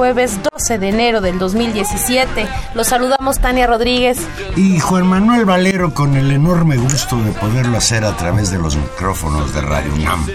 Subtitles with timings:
[0.00, 2.48] Jueves 12 de enero del 2017.
[2.72, 4.16] Los saludamos Tania Rodríguez.
[4.56, 8.76] Y Juan Manuel Valero con el enorme gusto de poderlo hacer a través de los
[8.76, 10.26] micrófonos de Radio UNAM.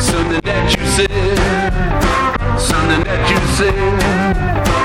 [0.00, 1.08] Something that you said,
[2.58, 4.79] something that you said.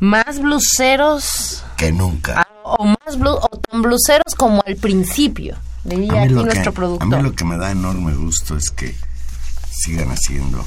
[0.00, 2.46] Más bluseros Que nunca.
[2.64, 7.08] o más blu- o tan bluseros como al principio, diría aquí nuestro que, a productor.
[7.16, 8.94] mí lo que me da enorme gusto es que
[9.70, 10.64] sigan haciendo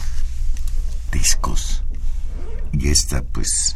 [1.12, 1.84] discos.
[2.72, 3.75] Y esta, pues,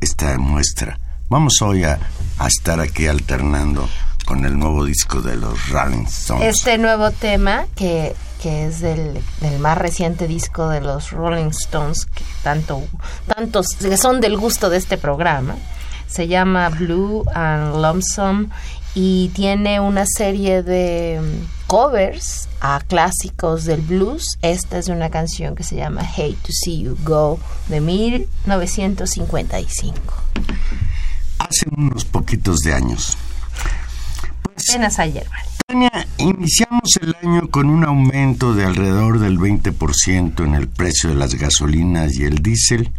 [0.00, 1.00] esta muestra.
[1.28, 1.98] Vamos hoy a,
[2.38, 3.88] a estar aquí alternando
[4.28, 6.44] con el nuevo disco de los Rolling Stones.
[6.44, 12.04] Este nuevo tema que, que es del, del más reciente disco de los Rolling Stones,
[12.04, 12.82] que tanto,
[13.26, 15.56] tantos que son del gusto de este programa,
[16.08, 18.50] se llama Blue and Lonesome
[18.94, 24.36] y tiene una serie de mm, covers a clásicos del blues.
[24.42, 30.00] Esta es una canción que se llama Hate to See You Go de 1955.
[31.38, 33.16] Hace unos poquitos de años.
[34.68, 35.26] Apenas ayer,
[36.18, 41.34] iniciamos el año con un aumento de alrededor del 20% en el precio de las
[41.36, 42.90] gasolinas y el diésel,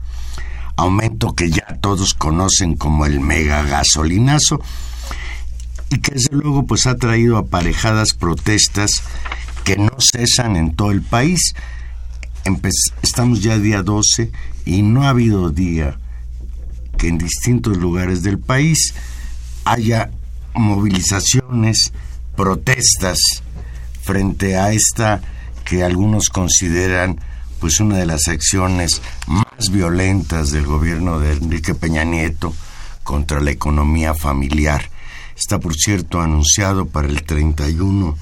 [0.78, 4.62] aumento que ya todos conocen como el mega gasolinazo
[5.92, 9.04] y que desde luego pues ha traído aparejadas protestas
[9.64, 11.54] que no cesan en todo el país.
[13.04, 14.32] Estamos ya día 12
[14.66, 16.00] y no ha habido día
[16.98, 18.96] que en distintos lugares del país
[19.66, 20.10] haya
[20.60, 21.92] movilizaciones,
[22.36, 23.18] protestas
[24.02, 25.22] frente a esta
[25.66, 27.20] que algunos consideran
[27.60, 32.54] pues una de las acciones más violentas del gobierno de Enrique Peña Nieto
[33.04, 34.90] contra la economía familiar.
[35.36, 38.18] Está por cierto anunciado para el 31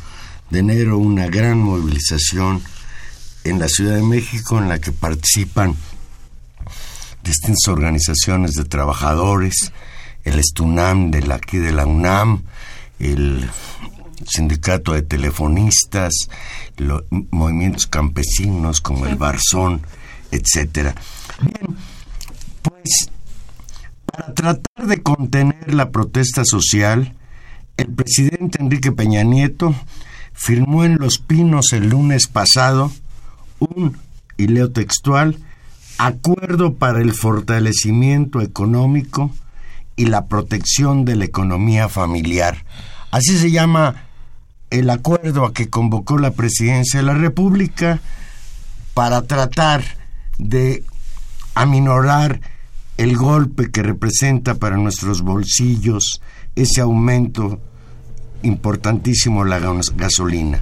[0.49, 2.61] de enero una gran movilización
[3.43, 5.75] en la Ciudad de México en la que participan
[7.23, 9.71] distintas organizaciones de trabajadores,
[10.27, 12.43] el Estunam de la, aquí de la UNAM,
[12.99, 13.49] el
[14.25, 16.13] sindicato de telefonistas,
[16.77, 19.81] los movimientos campesinos como el Barzón,
[20.31, 20.95] etcétera.
[21.41, 21.77] Bien,
[22.61, 23.09] pues
[24.05, 27.13] para tratar de contener la protesta social,
[27.77, 29.75] el presidente Enrique Peña Nieto
[30.33, 32.91] firmó en Los Pinos el lunes pasado
[33.59, 33.97] un,
[34.35, 35.37] y leo textual,
[35.97, 39.31] acuerdo para el fortalecimiento económico
[39.97, 42.63] y la protección de la economía familiar.
[43.11, 44.05] Así se llama
[44.69, 47.99] el acuerdo a que convocó la presidencia de la República
[48.93, 49.83] para tratar
[50.37, 50.83] de
[51.55, 52.39] aminorar
[52.97, 56.21] el golpe que representa para nuestros bolsillos
[56.55, 57.59] ese aumento
[58.43, 60.61] importantísimo de la gas- gasolina.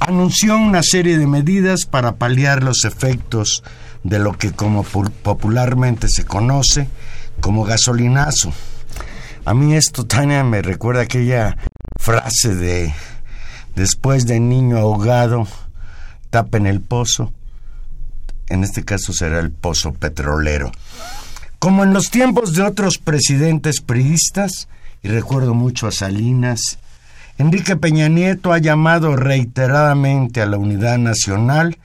[0.00, 3.62] Anunció una serie de medidas para paliar los efectos
[4.02, 6.88] de lo que como pu- popularmente se conoce
[7.40, 8.52] como gasolinazo.
[9.44, 11.56] A mí esto, Tania, me recuerda aquella
[11.98, 12.94] frase de
[13.74, 15.46] después de niño ahogado,
[16.30, 17.32] tapen el pozo.
[18.48, 20.72] En este caso será el pozo petrolero.
[21.58, 24.68] Como en los tiempos de otros presidentes priistas,
[25.02, 26.78] y recuerdo mucho a Salinas,
[27.38, 31.78] Enrique Peña Nieto ha llamado reiteradamente a la unidad nacional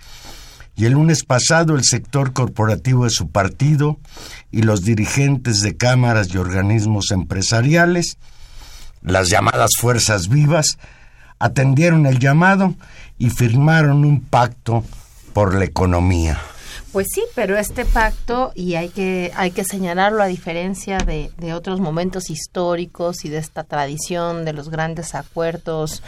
[0.75, 3.97] y el lunes pasado el sector corporativo de su partido
[4.51, 8.17] y los dirigentes de cámaras y organismos empresariales,
[9.01, 10.77] las llamadas fuerzas vivas,
[11.39, 12.75] atendieron el llamado
[13.17, 14.83] y firmaron un pacto
[15.33, 16.39] por la economía.
[16.91, 21.53] Pues sí, pero este pacto, y hay que, hay que señalarlo a diferencia de, de
[21.53, 26.01] otros momentos históricos y de esta tradición de los grandes acuerdos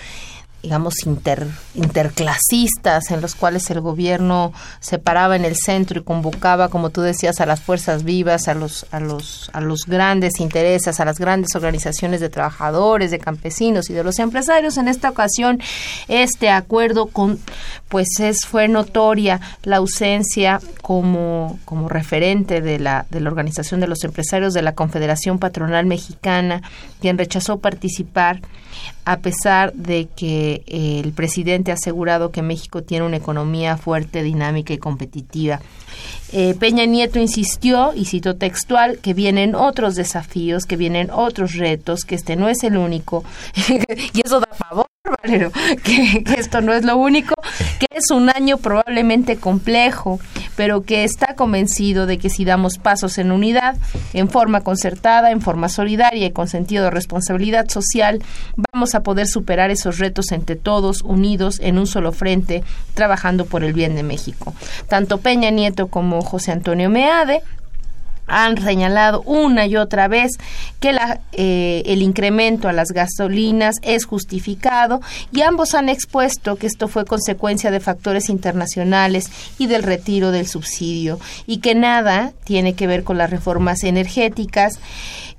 [0.63, 6.69] digamos, inter, interclasistas, en los cuales el gobierno se paraba en el centro y convocaba,
[6.69, 10.99] como tú decías, a las fuerzas vivas, a los, a los, a los grandes intereses,
[10.99, 14.77] a las grandes organizaciones de trabajadores, de campesinos y de los empresarios.
[14.77, 15.61] En esta ocasión,
[16.07, 17.39] este acuerdo con,
[17.87, 23.87] pues es, fue notoria la ausencia como, como referente de la, de la Organización de
[23.87, 26.61] los Empresarios de la Confederación Patronal Mexicana,
[26.99, 28.41] quien rechazó participar
[29.05, 34.23] a pesar de que eh, el presidente ha asegurado que México tiene una economía fuerte,
[34.23, 35.59] dinámica y competitiva.
[36.33, 42.03] Eh, Peña Nieto insistió, y citó textual, que vienen otros desafíos, que vienen otros retos,
[42.03, 43.23] que este no es el único,
[44.13, 44.87] y eso da favor
[45.23, 45.51] Valero,
[45.83, 47.33] que, esto no es lo único,
[47.79, 50.19] que es un año probablemente complejo,
[50.55, 53.77] pero que está convencido de que si damos pasos en unidad,
[54.13, 58.21] en forma concertada, en forma solidaria y con sentido de responsabilidad social,
[58.73, 62.63] vamos a poder superar esos retos entre todos, unidos en un solo frente,
[62.93, 64.53] trabajando por el bien de México.
[64.89, 67.41] Tanto Peña Nieto como José Antonio Meade
[68.27, 70.33] han señalado una y otra vez
[70.79, 76.67] que la, eh, el incremento a las gasolinas es justificado y ambos han expuesto que
[76.67, 82.73] esto fue consecuencia de factores internacionales y del retiro del subsidio y que nada tiene
[82.73, 84.79] que ver con las reformas energéticas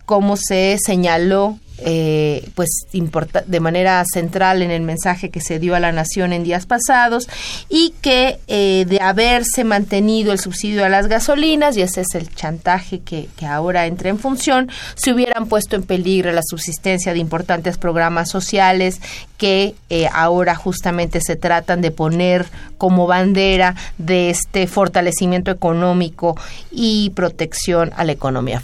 [0.07, 5.81] como se señaló eh, pues de manera central en el mensaje que se dio a
[5.81, 7.29] la nación en días pasados
[7.69, 12.35] y que eh, de haberse mantenido el subsidio a las gasolinas y ese es el
[12.35, 17.79] chantaje que, ahora entra en función se hubieran puesto en peligro la subsistencia de importantes
[17.79, 19.01] programas sociales
[19.37, 22.47] que eh, ahora justamente se tratan de poner
[22.77, 26.37] como bandera de este fortalecimiento económico
[26.71, 28.61] y protección a la economía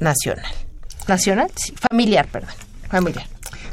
[0.00, 0.65] nacional
[1.08, 1.50] nacional,
[1.90, 2.54] familiar, perdón,
[2.88, 3.26] familiar.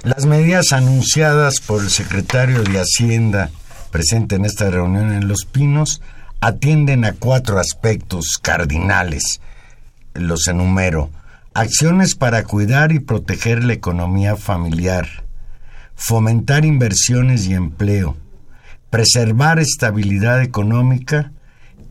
[0.03, 3.49] Las medidas anunciadas por el secretario de Hacienda
[3.91, 6.01] presente en esta reunión en Los Pinos
[6.41, 9.39] atienden a cuatro aspectos cardinales.
[10.13, 11.09] Los enumero.
[11.53, 15.07] Acciones para cuidar y proteger la economía familiar,
[15.95, 18.17] fomentar inversiones y empleo,
[18.89, 21.31] preservar estabilidad económica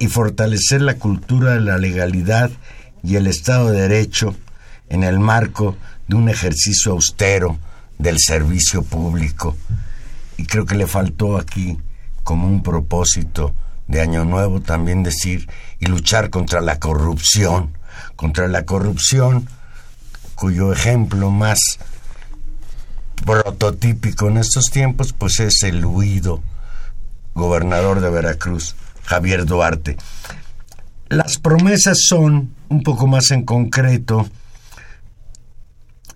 [0.01, 2.51] y fortalecer la cultura de la legalidad
[3.05, 4.35] y el Estado de Derecho
[4.93, 5.75] en el marco
[6.07, 7.59] de un ejercicio austero
[7.99, 9.57] del servicio público.
[10.37, 11.79] Y creo que le faltó aquí
[12.23, 13.55] como un propósito
[13.89, 15.49] de Año Nuevo también decir
[15.81, 17.73] y luchar contra la corrupción,
[18.17, 19.49] contra la corrupción
[20.35, 21.59] cuyo ejemplo más
[23.25, 26.43] prototípico en estos tiempos pues es el huido
[27.35, 29.97] gobernador de Veracruz, Javier Duarte.
[31.09, 34.29] Las promesas son, un poco más en concreto,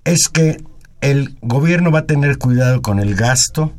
[0.07, 0.63] es que
[1.01, 3.75] el gobierno va a tener cuidado con el gasto,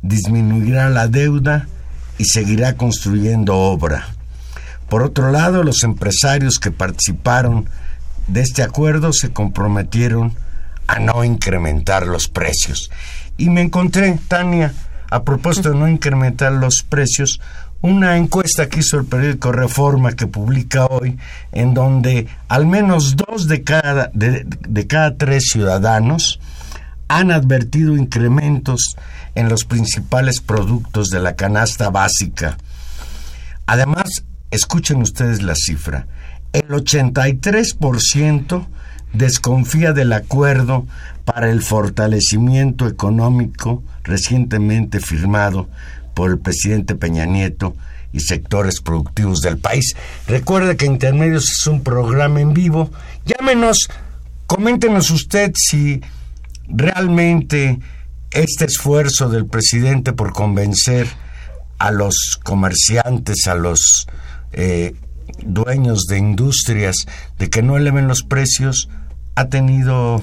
[0.00, 1.66] disminuirá la deuda
[2.18, 4.06] y seguirá construyendo obra.
[4.88, 7.68] Por otro lado, los empresarios que participaron
[8.28, 10.34] de este acuerdo se comprometieron
[10.86, 12.90] a no incrementar los precios.
[13.36, 14.72] Y me encontré, Tania,
[15.10, 17.40] a propósito de no incrementar los precios,
[17.82, 21.18] una encuesta que hizo el periódico Reforma que publica hoy,
[21.50, 26.40] en donde al menos dos de cada, de, cada tres ciudadanos
[27.08, 28.96] han advertido incrementos
[29.34, 32.56] en los principales productos de la canasta básica.
[33.66, 36.06] Además, escuchen ustedes la cifra,
[36.52, 38.66] el 83%
[39.12, 40.86] desconfía del acuerdo
[41.24, 45.68] para el fortalecimiento económico recientemente firmado
[46.14, 47.74] por el presidente Peña Nieto
[48.12, 49.94] y sectores productivos del país.
[50.26, 52.90] Recuerde que Intermedios es un programa en vivo.
[53.24, 53.88] Llámenos,
[54.46, 56.02] coméntenos usted si
[56.68, 57.78] realmente
[58.30, 61.08] este esfuerzo del presidente por convencer
[61.78, 64.06] a los comerciantes, a los
[64.52, 64.94] eh,
[65.44, 66.96] dueños de industrias
[67.38, 68.88] de que no eleven los precios,
[69.34, 70.22] ha tenido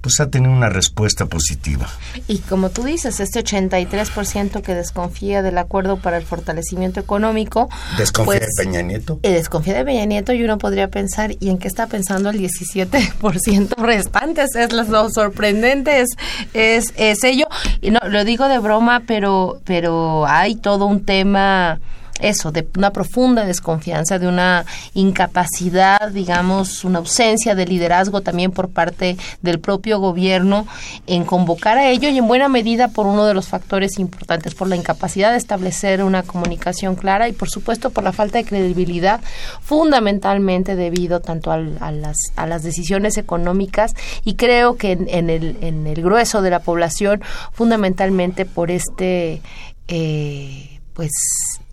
[0.00, 1.88] pues ha tenido una respuesta positiva.
[2.28, 7.68] Y como tú dices, este 83% que desconfía del acuerdo para el fortalecimiento económico.
[7.96, 9.18] ¿Desconfía pues, de Peña Nieto?
[9.22, 12.38] eh, desconfía de Peña Nieto y uno podría pensar, ¿y en qué está pensando el
[12.40, 14.54] 17% restantes?
[14.54, 16.08] Es lo, lo sorprendente, es,
[16.54, 17.46] es, es ello.
[17.80, 21.80] Y no, lo digo de broma, pero, pero hay todo un tema
[22.20, 28.68] eso, de una profunda desconfianza, de una incapacidad, digamos, una ausencia de liderazgo también por
[28.70, 30.66] parte del propio gobierno
[31.06, 34.68] en convocar a ello y en buena medida por uno de los factores importantes, por
[34.68, 39.20] la incapacidad de establecer una comunicación clara y por supuesto por la falta de credibilidad,
[39.60, 43.94] fundamentalmente debido tanto al- a, las, a las decisiones económicas
[44.24, 47.22] y creo que en, en el, en el grueso de la población,
[47.52, 49.40] fundamentalmente por este...
[49.88, 51.12] eh, pues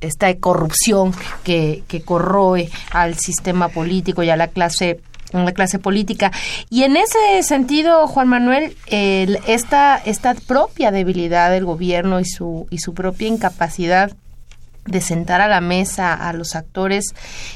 [0.01, 1.11] esta corrupción
[1.43, 4.99] que, que corroe al sistema político y a la clase
[5.33, 6.31] a la clase política
[6.69, 12.67] y en ese sentido Juan Manuel el- esta esta propia debilidad del gobierno y su
[12.69, 14.11] y su propia incapacidad
[14.85, 17.05] de sentar a la mesa a los actores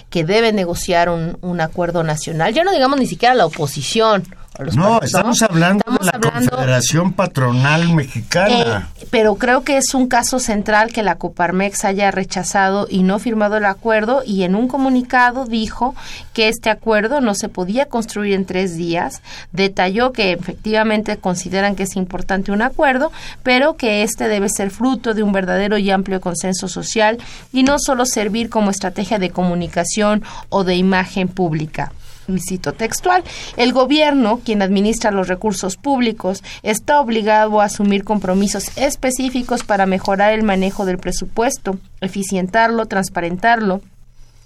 [0.10, 2.52] que deben negociar un, un acuerdo nacional.
[2.56, 4.24] Ya no digamos ni siquiera la oposición.
[4.66, 8.90] Los No, estamos hablando Estamos de la hablando- Confederación Patronal Mexicana.
[9.00, 13.20] eh, pero creo que es un caso central que la Coparmex haya rechazado y no
[13.20, 15.96] firmado el acuerdo y en un comunicado dijo
[16.34, 19.22] que este acuerdo no se podía construir en tres días.
[19.52, 23.12] Detalló que efectivamente consideran que es importante un acuerdo,
[23.44, 27.18] pero que este debe ser fruto de un verdadero y amplio consenso social
[27.52, 31.92] y no solo servir como estrategia de comunicación o de imagen pública.
[32.30, 33.24] Y cito textual,
[33.58, 40.34] el gobierno, quien administra los recursos públicos, está obligado a asumir compromisos específicos para mejorar
[40.34, 43.82] el manejo del presupuesto, eficientarlo, transparentarlo,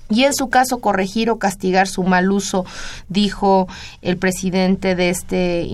[0.09, 2.65] y en su caso corregir o castigar su mal uso,
[3.09, 3.67] dijo
[4.01, 5.67] el presidente de este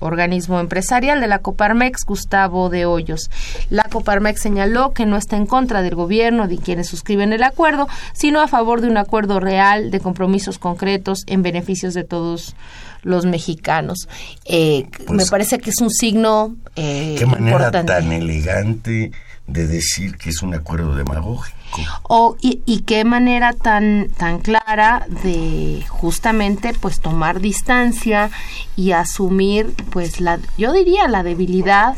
[0.00, 3.30] organismo empresarial de la Coparmex, Gustavo de Hoyos.
[3.70, 7.86] La Coparmex señaló que no está en contra del gobierno de quienes suscriben el acuerdo,
[8.12, 12.54] sino a favor de un acuerdo real de compromisos concretos en beneficios de todos
[13.02, 14.08] los mexicanos.
[14.44, 17.92] Eh, Pues, me parece que es un signo eh, Qué manera importante.
[17.92, 19.12] tan elegante
[19.46, 21.56] de decir que es un acuerdo demagógico.
[22.02, 28.30] O, y, y qué manera tan, tan clara de justamente pues tomar distancia
[28.76, 31.96] y asumir pues la, yo diría la debilidad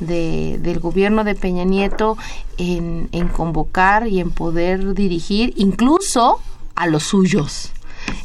[0.00, 2.16] de, del gobierno de Peña Nieto
[2.56, 6.40] en, en convocar y en poder dirigir incluso
[6.74, 7.72] a los suyos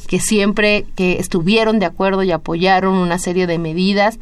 [0.08, 4.20] que siempre que estuvieron de acuerdo y apoyaron una serie de medidas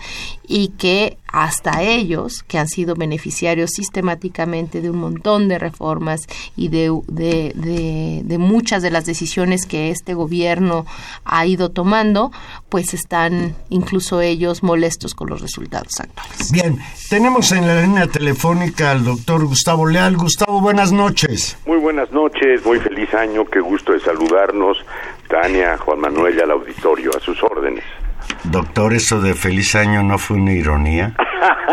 [0.48, 6.27] y que hasta ellos, que han sido beneficiarios sistemáticamente de un montón de reformas
[6.58, 10.86] y de, de, de, de muchas de las decisiones que este gobierno
[11.24, 12.32] ha ido tomando,
[12.68, 16.51] pues están incluso ellos molestos con los resultados actuales.
[16.51, 16.77] Bien,
[17.10, 20.18] tenemos en la línea telefónica al doctor Gustavo Leal.
[20.18, 21.58] Gustavo, buenas noches.
[21.65, 24.77] Muy buenas noches, muy feliz año, qué gusto de saludarnos,
[25.32, 27.84] Tania, Juan Manuel y al auditorio, a sus órdenes.
[28.44, 31.14] Doctor, eso de feliz año no fue una ironía.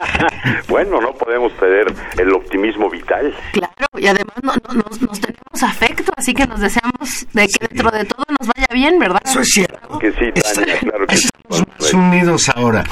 [0.68, 3.34] bueno, no podemos perder el optimismo vital.
[3.52, 7.66] Claro, y además no, no- nos, nos tenemos afecto, así que nos deseamos de que
[7.68, 9.20] dentro de todo nos vaya bien, ¿verdad?
[9.24, 9.98] Eso es cierto.
[9.98, 11.28] Que sí, Tania, claro que sí.
[11.50, 12.84] Estamos más unidos ahora.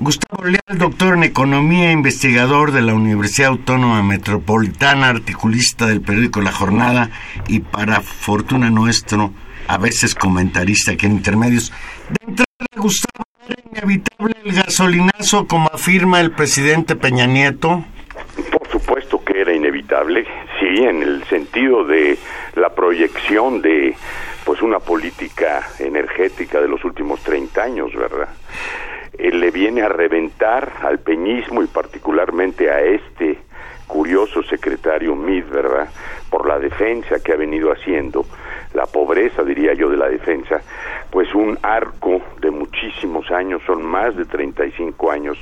[0.00, 6.52] Gustavo Leal, doctor en Economía, investigador de la Universidad Autónoma Metropolitana, articulista del periódico La
[6.52, 7.10] Jornada
[7.48, 9.32] y para fortuna nuestro,
[9.66, 11.72] a veces comentarista aquí en Intermedios.
[12.10, 17.84] De entrada, Gustavo, ¿era inevitable el gasolinazo como afirma el presidente Peña Nieto?
[18.52, 20.24] Por supuesto que era inevitable,
[20.60, 22.16] sí, en el sentido de
[22.54, 23.96] la proyección de
[24.44, 28.28] pues una política energética de los últimos 30 años, ¿verdad?
[29.18, 33.38] Eh, le viene a reventar al peñismo y particularmente a este
[33.86, 35.88] curioso secretario Mid, ¿verdad?
[36.30, 38.24] Por la defensa que ha venido haciendo,
[38.78, 40.62] la pobreza, diría yo, de la defensa,
[41.10, 45.36] pues un arco de muchísimos años, son más de 35 años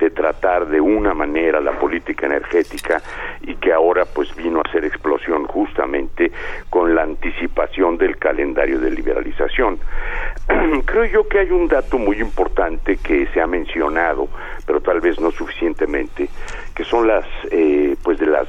[0.00, 3.00] de tratar de una manera la política energética
[3.42, 6.32] y que ahora pues vino a hacer explosión justamente
[6.68, 9.78] con la anticipación del calendario de liberalización.
[10.84, 14.28] Creo yo que hay un dato muy importante que se ha mencionado,
[14.66, 16.28] pero tal vez no suficientemente,
[16.74, 18.48] que son las eh, pues de las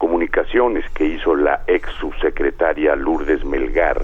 [0.00, 4.02] comunicaciones que hizo la ex subsecretaria Lourdes Melgar,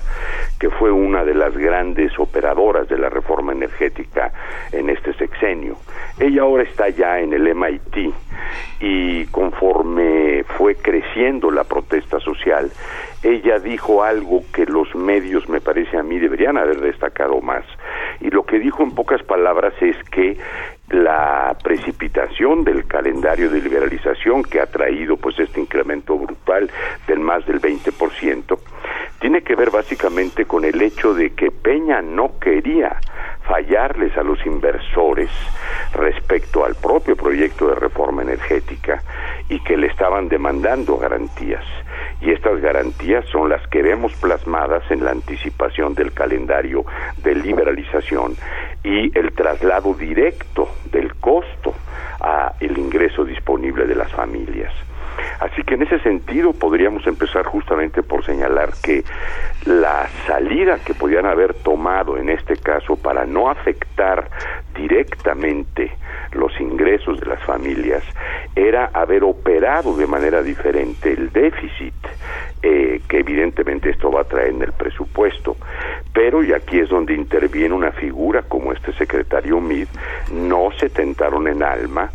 [0.60, 4.30] que fue una de las grandes operadoras de la reforma energética
[4.72, 5.76] en este sexenio.
[6.20, 8.12] Ella ahora está ya en el MIT
[8.80, 12.70] y conforme fue creciendo la protesta social,
[13.22, 17.64] ella dijo algo que los medios, me parece a mí, deberían haber destacado más,
[18.20, 20.36] y lo que dijo en pocas palabras es que
[20.90, 26.70] la precipitación del calendario de liberalización que ha traído pues este incremento brutal
[27.08, 28.58] del más del 20%
[29.20, 33.00] tiene que ver básicamente con el hecho de que Peña no quería
[33.46, 35.30] fallarles a los inversores
[35.92, 39.02] respecto al propio proyecto de reforma energética
[39.48, 41.64] y que le estaban demandando garantías.
[42.20, 46.84] Y estas garantías son las que vemos plasmadas en la anticipación del calendario
[47.22, 48.36] de liberalización
[48.82, 51.74] y el traslado directo del costo
[52.20, 54.72] a el ingreso disponible de las familias.
[55.40, 59.04] Así que en ese sentido podríamos empezar justamente por señalar que
[59.64, 64.28] la salida que podían haber tomado en este caso para no afectar
[64.74, 65.90] directamente
[66.32, 68.02] los ingresos de las familias
[68.54, 71.94] era haber operado de manera diferente el déficit
[72.62, 75.56] eh, que evidentemente esto va a traer en el presupuesto.
[76.12, 79.86] Pero, y aquí es donde interviene una figura como este secretario MID,
[80.32, 82.10] no se tentaron en alma,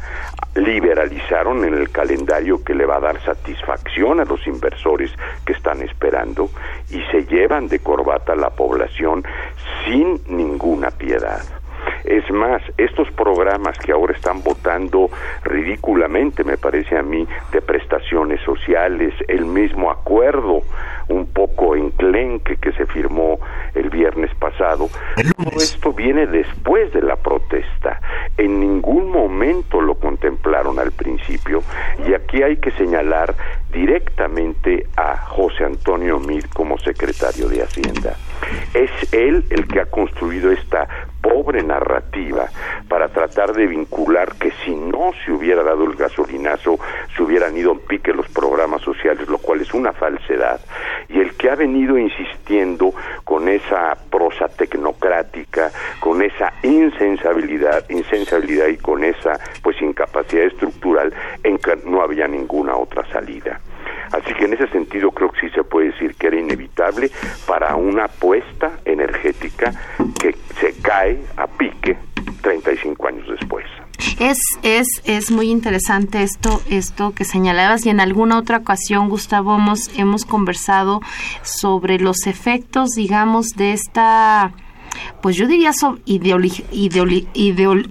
[0.56, 5.12] liberalizaron en el calendario que le va a dar satisfacción a los inversores
[5.46, 6.50] que están esperando
[6.90, 9.24] y se llevan de corbata a la población
[9.86, 11.61] sin ninguna piedad.
[12.04, 15.10] Es más, estos programas que ahora están votando
[15.44, 20.62] ridículamente, me parece a mí, de prestaciones sociales, el mismo acuerdo
[21.10, 23.40] un poco enclenque que se firmó
[23.76, 24.90] el viernes pasado,
[25.38, 28.00] todo esto viene después de la protesta.
[28.38, 31.62] En ningún momento lo contemplaron al principio
[32.08, 33.36] y aquí hay que señalar
[33.72, 38.16] directamente a José Antonio Mid como secretario de Hacienda.
[38.74, 40.88] Es él el que ha construido esta
[41.22, 42.48] pobre narrativa
[42.90, 46.80] para tratar de vincular que si no se hubiera dado el gasolinazo,
[47.16, 50.60] se hubieran ido en pique los programas sociales, lo cual es una falsedad,
[51.14, 58.78] y el que ha venido insistiendo con esa prosa tecnocrática, con esa insensibilidad, insensibilidad y
[58.78, 63.60] con esa pues incapacidad estructural en que no había ninguna otra salida.
[64.12, 67.10] Así que en ese sentido creo que sí se puede decir que era inevitable
[67.48, 69.72] para una apuesta energética
[70.20, 71.98] que se cae a pique
[72.42, 73.66] 35 años después.
[74.20, 79.56] Es, es, es muy interesante esto, esto que señalabas y en alguna otra ocasión, Gustavo,
[79.56, 81.02] hemos, hemos conversado
[81.44, 84.54] sobre los efectos, digamos, de esta
[85.22, 86.02] pues yo diría sobre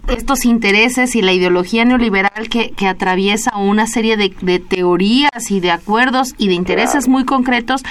[0.08, 5.60] estos intereses y la ideología neoliberal que, que atraviesa una serie de, de, teorías y
[5.60, 7.82] de acuerdos y de intereses muy concretos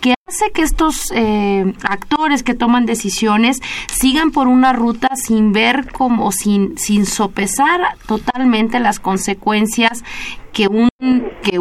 [0.00, 3.60] que hace que estos eh, actores que toman decisiones
[3.92, 10.04] sigan por una ruta sin ver como sin sin sopesar totalmente las consecuencias
[10.52, 10.88] que un
[11.42, 11.57] que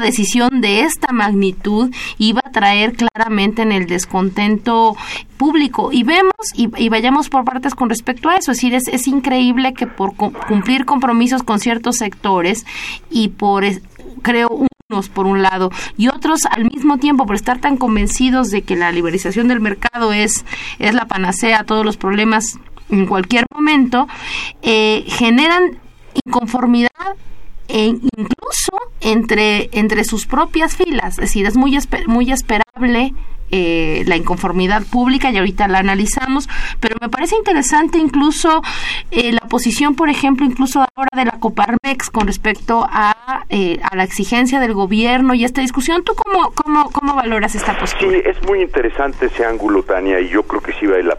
[0.00, 4.96] decisión de esta magnitud iba a traer claramente en el descontento
[5.36, 5.90] público.
[5.92, 8.52] Y vemos y, vayamos por partes con respecto a eso.
[8.52, 12.66] Es decir es, es increíble que por cumplir compromisos con ciertos sectores
[13.10, 13.64] y por
[14.22, 14.48] creo
[14.90, 18.76] unos por un lado y otros al mismo tiempo por estar tan convencidos de que
[18.76, 20.44] la liberalización del mercado es
[20.78, 22.58] es la panacea a todos los problemas
[22.90, 24.08] en cualquier momento
[24.62, 25.78] eh, generan
[26.24, 26.90] inconformidad
[27.72, 31.14] e incluso entre, entre sus propias filas.
[31.14, 33.14] Es decir, es muy, muy esperable
[33.52, 38.62] eh, la inconformidad pública y ahorita la analizamos, pero me parece interesante incluso
[39.10, 43.96] eh, la posición, por ejemplo, incluso ahora de la Coparmex con respecto a, eh, a
[43.96, 46.04] la exigencia del gobierno y esta discusión.
[46.04, 48.12] ¿Tú cómo, cómo, cómo valoras esta postura?
[48.12, 51.16] Sí, es muy interesante ese ángulo, Tania, y yo creo que sí vale la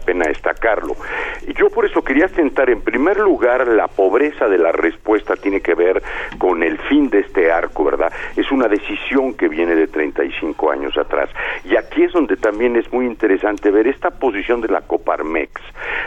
[2.22, 6.02] quería sentar en primer lugar la pobreza de la respuesta tiene que ver
[6.38, 8.12] con el fin de este arco, ¿verdad?
[8.36, 11.30] Es una decisión que viene de 35 años atrás.
[11.64, 15.50] Y aquí es donde también es muy interesante ver esta posición de la Coparmex.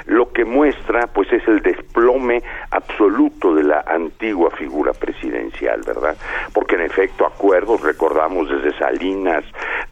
[0.05, 6.15] Lo que muestra, pues, es el desplome absoluto de la antigua figura presidencial, ¿verdad?
[6.53, 9.43] Porque en efecto acuerdos, recordamos desde Salinas,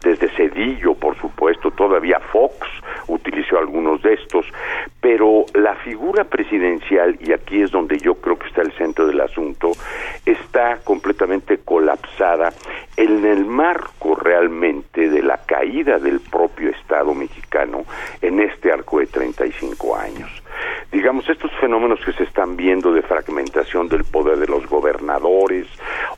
[0.02, 2.66] desde Cedillo, por supuesto, todavía Fox
[3.08, 4.46] utilizó algunos de estos,
[5.00, 9.20] pero la figura presidencial, y aquí es donde yo creo que está el centro del
[9.20, 9.72] asunto,
[10.24, 12.52] está completamente colapsada
[12.96, 17.84] en el marco realmente de la caída del propio Estado mexicano
[18.20, 20.44] en este arco de 35 años.
[20.92, 25.66] Digamos, estos fenómenos que se están viendo de fragmentación del poder de los gobernadores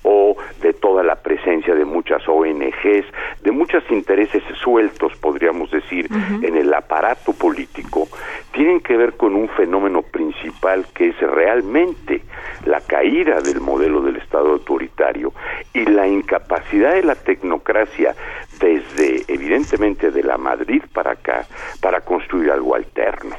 [0.03, 3.07] o de toda la presencia de muchas ONGs,
[3.43, 6.09] de muchos intereses sueltos, podríamos decir,
[6.43, 8.07] en el aparato político,
[8.53, 12.23] tienen que ver con un fenómeno principal que es realmente
[12.67, 15.33] la caída del modelo del Estado autoritario
[15.73, 18.15] y la incapacidad de la tecnocracia
[18.61, 21.47] desde, evidentemente, de la Madrid para acá,
[21.81, 23.37] para construir algo alterno.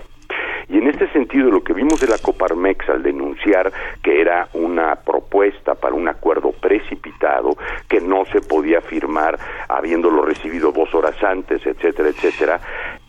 [0.70, 3.72] Y en este sentido, lo que vimos de la Coparmex al denunciar
[4.04, 7.56] que era una propuesta para un acuerdo precipitado,
[7.88, 12.60] que no se podía firmar habiéndolo recibido dos horas antes, etcétera, etcétera,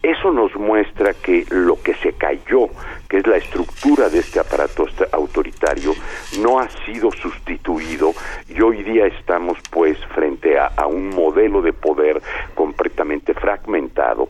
[0.02, 2.68] eso nos muestra que lo que se cayó,
[3.08, 5.94] que es la estructura de este aparato autoritario,
[6.40, 8.12] no ha sido sustituido
[8.48, 12.22] y hoy día estamos pues frente a, a un modelo de poder
[12.54, 14.28] completamente fragmentado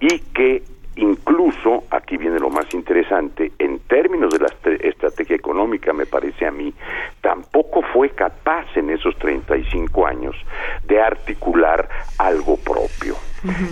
[0.00, 0.64] y que
[0.96, 4.48] incluso, aquí viene lo más interesante, en términos de la
[4.80, 6.72] estrategia económica, me parece a mí,
[7.20, 8.10] tampoco fue
[8.64, 10.36] capaz en esos 35 años
[10.86, 13.16] de articular algo propio.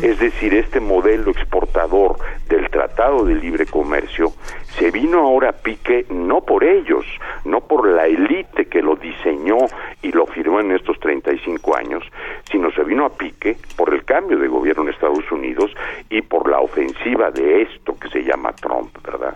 [0.03, 4.33] Es decir, este modelo exportador del Tratado de Libre Comercio
[4.77, 7.07] se vino ahora a pique no por ellos,
[7.47, 9.57] no por la élite que lo diseñó
[10.03, 12.05] y lo firmó en estos 35 años,
[12.51, 15.71] sino se vino a pique por el cambio de gobierno en Estados Unidos
[16.11, 19.35] y por la ofensiva de esto que se llama Trump, ¿verdad?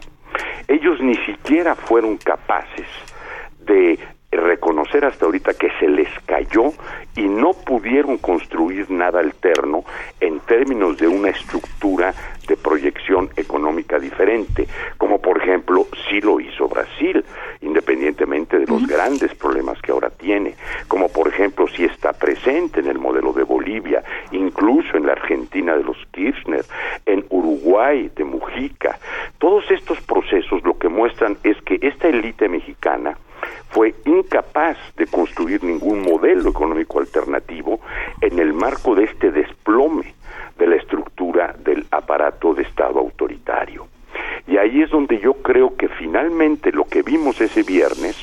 [0.68, 2.86] Ellos ni siquiera fueron capaces
[3.60, 3.98] de
[4.30, 6.72] reconocer hasta ahorita que se les cayó
[7.14, 9.84] y no pudieron construir nada alterno
[10.20, 12.14] en términos de una estructura
[12.46, 14.66] de proyección económica diferente,
[14.98, 17.24] como por ejemplo sí lo hizo Brasil,
[17.60, 20.54] independientemente de los grandes problemas que ahora tiene,
[20.88, 25.76] como por ejemplo sí está presente en el modelo de Bolivia, incluso en la Argentina
[25.76, 26.64] de los Kirchner,
[27.06, 28.98] en Uruguay de Mujica.
[29.38, 33.16] Todos estos procesos lo que muestran es que esta élite mexicana
[33.70, 37.80] fue incapaz de construir ningún modelo económico alternativo
[38.20, 40.15] en el marco de este desplome
[40.58, 43.88] de la estructura del aparato de Estado autoritario.
[44.46, 48.16] Y ahí es donde yo creo que finalmente lo que vimos ese viernes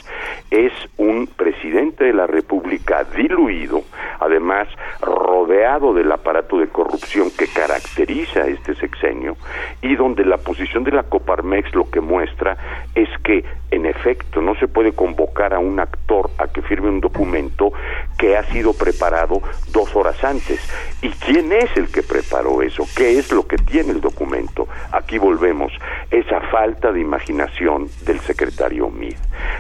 [0.52, 3.84] es un presidente de la República diluido,
[4.20, 4.68] además
[5.02, 9.36] rodeado del aparato de corrupción que caracteriza este sexenio
[9.82, 12.56] y donde la posición de la Coparmex lo que muestra
[12.96, 17.02] es que en efecto no se puede convocar a un actor a que firme un
[17.02, 17.74] documento
[18.18, 20.60] que ha sido preparado dos horas antes.
[21.02, 22.86] ¿Y quién es el que preparó eso?
[22.96, 24.68] ¿Qué es lo que tiene el documento?
[24.92, 25.74] Aquí volvemos,
[26.14, 29.16] esa falta de imaginación del secretario Mid.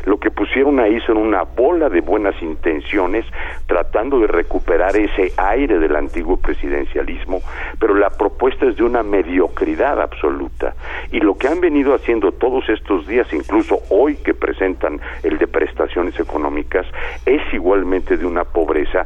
[0.06, 3.26] Lo que pusieron ahí son una bola de buenas intenciones
[3.68, 7.42] tratando de recuperar ese aire del antiguo presidencialismo,
[7.80, 10.76] pero la propuesta es de una mediocridad absoluta.
[11.12, 15.48] Y lo que han venido haciendo todos estos días, incluso hoy que presentan el de
[15.48, 16.86] prestaciones económicas,
[17.26, 19.06] es igualmente de una pobreza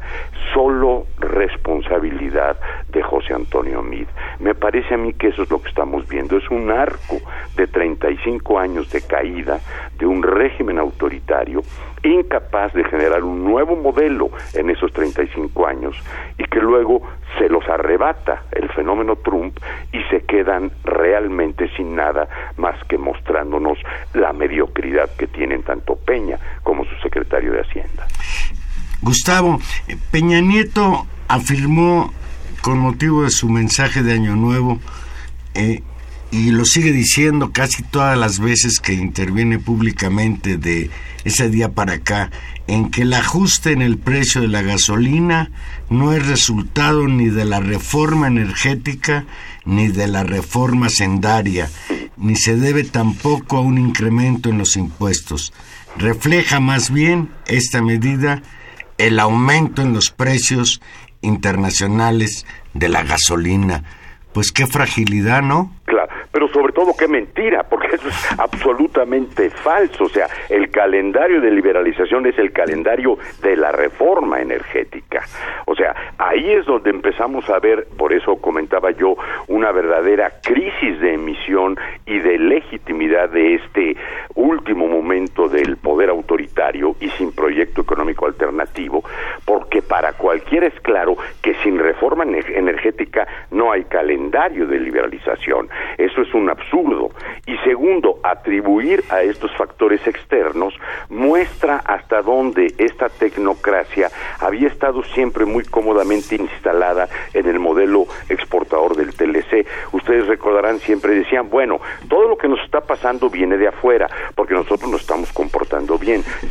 [0.53, 2.57] solo responsabilidad
[2.89, 4.07] de José Antonio Mid.
[4.39, 7.17] Me parece a mí que eso es lo que estamos viendo, es un arco
[7.55, 9.59] de 35 años de caída
[9.97, 11.61] de un régimen autoritario
[12.03, 15.95] incapaz de generar un nuevo modelo en esos 35 años
[16.37, 17.01] y que luego
[17.37, 19.57] se los arrebata el fenómeno Trump
[19.91, 23.77] y se quedan realmente sin nada más que mostrándonos
[24.13, 28.07] la mediocridad que tienen tanto Peña como su secretario de Hacienda.
[29.01, 29.59] Gustavo,
[30.11, 32.11] Peña Nieto afirmó
[32.61, 34.79] con motivo de su mensaje de Año Nuevo
[35.53, 35.81] eh,
[36.31, 40.89] y lo sigue diciendo casi todas las veces que interviene públicamente de
[41.23, 42.31] ese día para acá,
[42.67, 45.51] en que el ajuste en el precio de la gasolina
[45.89, 49.25] no es resultado ni de la reforma energética
[49.65, 51.69] ni de la reforma sendaria,
[52.17, 55.53] ni se debe tampoco a un incremento en los impuestos.
[55.97, 58.41] Refleja más bien esta medida
[58.97, 60.81] el aumento en los precios
[61.21, 63.83] internacionales de la gasolina.
[64.33, 65.76] Pues qué fragilidad, ¿no?
[65.87, 70.03] Claro, pero sobre todo qué mentira, porque eso es absolutamente falso.
[70.03, 75.23] O sea, el calendario de liberalización es el calendario de la reforma energética.
[75.65, 79.15] O sea, ahí es donde empezamos a ver, por eso comentaba yo,
[79.47, 83.95] una verdadera crisis de emisión y de legitimidad de este
[84.35, 89.05] último momento del poder autoritario y sin proyecto económico alternativo,
[89.45, 95.69] porque para cualquiera es claro que sin reforma energética no hay calendario de liberalización.
[95.97, 97.11] Eso es un absurdo.
[97.45, 100.73] Y segundo, atribuir a estos factores externos
[101.09, 104.09] muestra hasta dónde esta tecnocracia
[104.39, 109.65] había estado siempre muy cómodamente instalada en el modelo exportador del TLC.
[109.91, 114.53] Ustedes recordarán, siempre decían, bueno, todo lo que nos está pasando viene de afuera, porque
[114.53, 115.31] nosotros nos estamos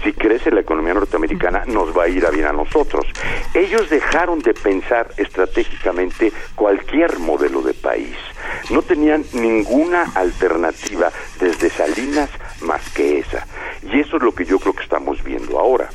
[0.02, 3.04] Si crece la economía norteamericana, nos va a ir a bien a nosotros.
[3.54, 8.16] Ellos dejaron de pensar estratégicamente cualquier modelo de país.
[8.70, 13.46] No tenían ninguna alternativa desde Salinas más que esa.
[13.82, 15.88] Y eso es lo que yo creo que estamos viendo ahora.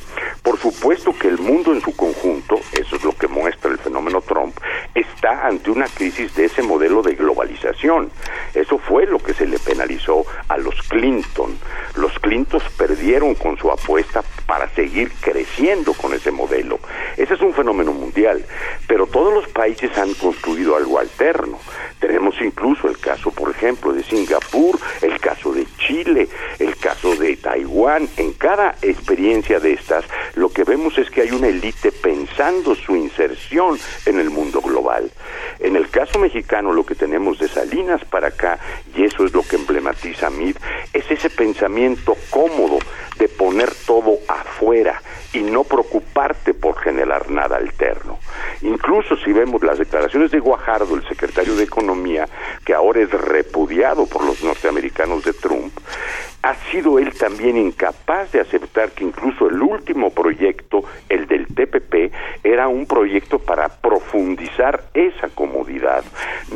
[0.43, 4.21] Por supuesto que el mundo en su conjunto, eso es lo que muestra el fenómeno
[4.21, 4.58] Trump,
[4.95, 8.10] está ante una crisis de ese modelo de globalización.
[8.54, 10.01] Eso fue lo que se le penalizó
[13.02, 16.80] perdieron con su apuesta para seguir creciendo con ese modelo.
[17.18, 18.46] Ese es un fenómeno mundial,
[18.86, 21.58] pero todos los países han construido algo alterno.
[22.00, 26.28] Tenemos incluso el caso, por ejemplo, de Singapur, el caso de Chile,
[26.60, 28.08] el caso de Taiwán.
[28.18, 32.96] En cada experiencia de estas, lo que vemos es que hay una élite pensando su
[32.96, 35.12] inserción en el mundo global.
[35.60, 38.60] En el caso mexicano, lo que tenemos de Salinas para acá,
[38.96, 40.58] y eso es lo que emblematiza MID,
[40.94, 42.80] es ese pensamiento cómodo
[43.18, 45.02] de poner todo afuera
[45.34, 48.20] y no preocuparte por generar nada alterno.
[48.62, 52.28] Incluso si vemos las declaraciones de Guajardo, el secretario de Economía,
[52.66, 55.72] que ahora es repudiado por los norteamericanos de Trump,
[56.44, 62.14] ha sido él también incapaz de aceptar que incluso el último proyecto, el del TPP,
[62.44, 66.04] era un proyecto para profundizar esa comodidad,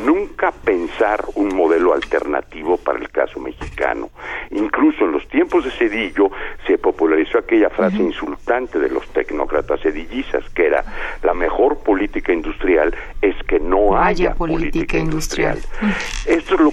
[0.04, 4.10] nunca pensar un modelo alternativo para el caso mexicano.
[4.50, 6.30] Incluso en los tiempos de Cedillo
[6.66, 10.84] se popularizó aquella frase insultante de los tecnócratas cedillizas, que era
[11.22, 15.58] la mejor política industrial es que no, haya, política, industrial.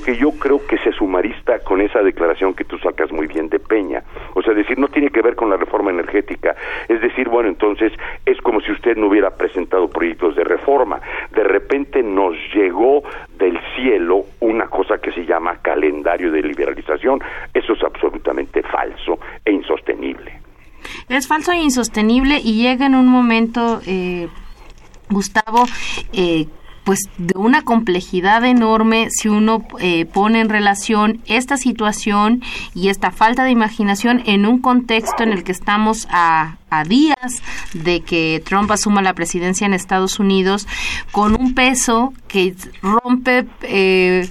[0.03, 3.59] Que yo creo que se sumarista con esa declaración que tú sacas muy bien de
[3.59, 4.03] Peña.
[4.33, 6.55] O sea, decir, no tiene que ver con la reforma energética.
[6.87, 7.93] Es decir, bueno, entonces
[8.25, 10.99] es como si usted no hubiera presentado proyectos de reforma.
[11.31, 13.03] De repente nos llegó
[13.37, 17.21] del cielo una cosa que se llama calendario de liberalización.
[17.53, 20.39] Eso es absolutamente falso e insostenible.
[21.09, 24.27] Es falso e insostenible y llega en un momento, eh,
[25.09, 25.65] Gustavo,
[26.11, 26.47] eh,
[26.83, 32.41] pues de una complejidad enorme si uno eh, pone en relación esta situación
[32.73, 37.41] y esta falta de imaginación en un contexto en el que estamos a, a días
[37.73, 40.67] de que Trump asuma la presidencia en Estados Unidos
[41.11, 44.29] con un peso que rompe eh,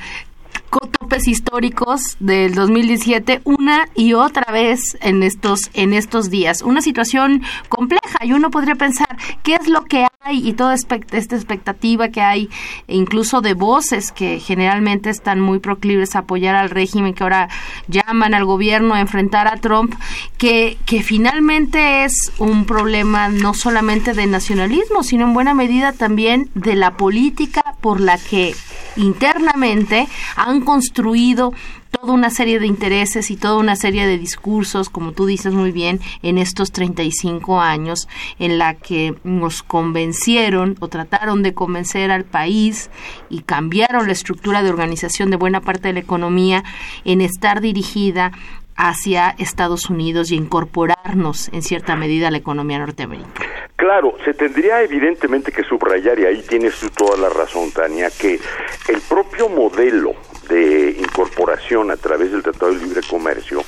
[1.27, 6.63] históricos del 2017 una y otra vez en estos en estos días.
[6.63, 10.97] Una situación compleja y uno podría pensar qué es lo que hay y toda esta
[10.97, 12.49] expectativa que hay
[12.87, 17.49] incluso de voces que generalmente están muy proclives a apoyar al régimen que ahora
[17.89, 19.95] llaman al gobierno a enfrentar a Trump
[20.39, 26.51] que que finalmente es un problema no solamente de nacionalismo sino en buena medida también
[26.55, 28.55] de la política por la que
[28.97, 30.07] internamente
[30.37, 31.53] han construido
[31.93, 35.71] toda una serie de intereses y toda una serie de discursos, como tú dices muy
[35.71, 38.09] bien, en estos 35 años,
[38.41, 42.91] en la que nos convencieron o trataron de convencer al país
[43.29, 46.65] y cambiaron la estructura de organización de buena parte de la economía
[47.05, 48.33] en estar dirigida
[48.75, 53.47] hacia Estados Unidos y incorporarnos en cierta medida a la economía norteamericana.
[53.77, 58.41] Claro, se tendría evidentemente que subrayar, y ahí tienes tú toda la razón, Tania, que
[58.89, 60.15] el propio modelo
[60.53, 63.63] de incorporación a través del Tratado de Libre Comercio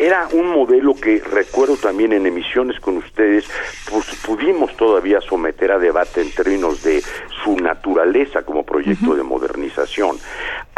[0.00, 3.44] era un modelo que recuerdo también en emisiones con ustedes,
[3.90, 7.02] pues pudimos todavía someter a debate en términos de
[7.44, 10.16] su naturaleza como proyecto de modernización.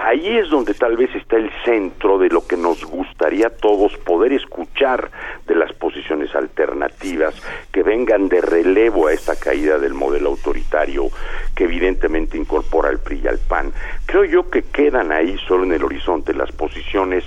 [0.04, 3.96] Ahí es donde tal vez está el centro de lo que nos gustaría a todos
[3.98, 5.12] poder escuchar
[5.46, 11.08] de las posiciones alternativas que vengan de relevo a esta caída del modelo autoritario
[11.54, 13.72] que evidentemente incorpora el PRI y al PAN.
[14.04, 17.22] Creo yo que quedan ahí solo en el horizonte las posiciones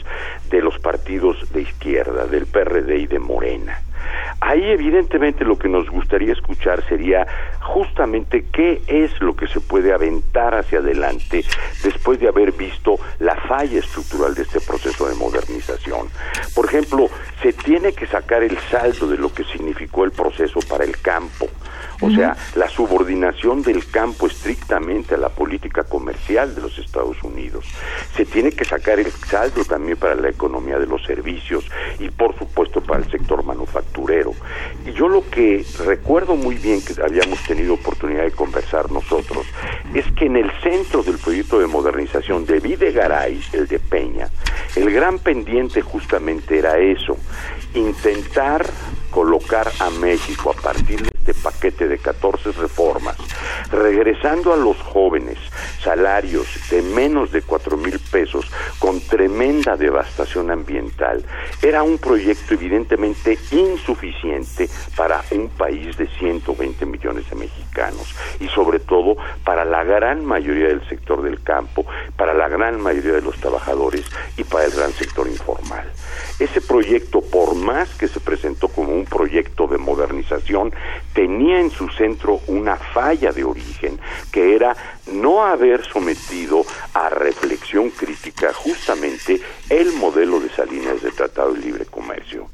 [0.50, 3.80] de los partidos de izquierda, del PRD y de Morena.
[4.42, 7.26] Ahí evidentemente lo que nos gustaría escuchar sería
[7.62, 11.44] justamente qué es lo que se puede aventar hacia adelante
[11.84, 16.10] después de haber visto la falla estructural de este proceso de modernización.
[16.54, 17.10] Por ejemplo,
[17.42, 21.48] se tiene que sacar el saldo de lo que significó el proceso para el campo.
[22.02, 27.66] O sea, la subordinación del campo estrictamente a la política comercial de los Estados Unidos.
[28.16, 31.66] Se tiene que sacar el saldo también para la economía de los servicios
[32.00, 34.34] y por supuesto para el sector manufacturero.
[34.86, 39.46] Y yo lo que recuerdo muy bien que habíamos tenido oportunidad de conversar nosotros
[39.94, 44.30] es que en el centro del proyecto de modernización de Videgaray, el de Peña,
[44.76, 47.18] el gran pendiente justamente era eso,
[47.74, 48.66] intentar
[49.16, 53.16] colocar a México a partir de este paquete de 14 reformas,
[53.72, 55.38] regresando a los jóvenes
[55.82, 58.46] salarios de menos de 4 mil pesos
[58.78, 61.24] con tremenda devastación ambiental,
[61.62, 68.80] era un proyecto evidentemente insuficiente para un país de 120 millones de mexicanos y sobre
[68.80, 71.86] todo para la gran mayoría del sector del campo,
[72.18, 75.90] para la gran mayoría de los trabajadores y para el gran sector informal.
[76.38, 80.74] Ese proyecto, por más que se presentó como un proyecto de modernización,
[81.14, 84.00] tenía en su centro una falla de origen,
[84.32, 84.76] que era
[85.12, 86.64] no haber sometido
[86.94, 89.40] a reflexión crítica justamente
[89.70, 92.48] el modelo de Salinas de Tratado de Libre Comercio.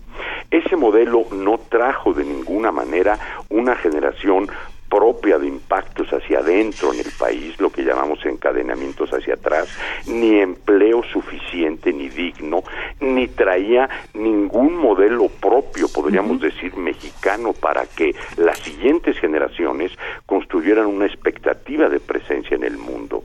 [0.49, 3.17] Ese modelo no trajo de ninguna manera
[3.49, 4.49] una generación
[4.89, 5.90] propia de impactos
[6.31, 9.67] hacia adentro en el país, lo que llamamos encadenamientos hacia atrás,
[10.07, 12.63] ni empleo suficiente ni digno,
[12.99, 19.91] ni traía ningún modelo propio, podríamos decir, mexicano, para que las siguientes generaciones
[20.25, 23.23] construyeran una expectativa de presencia en el mundo.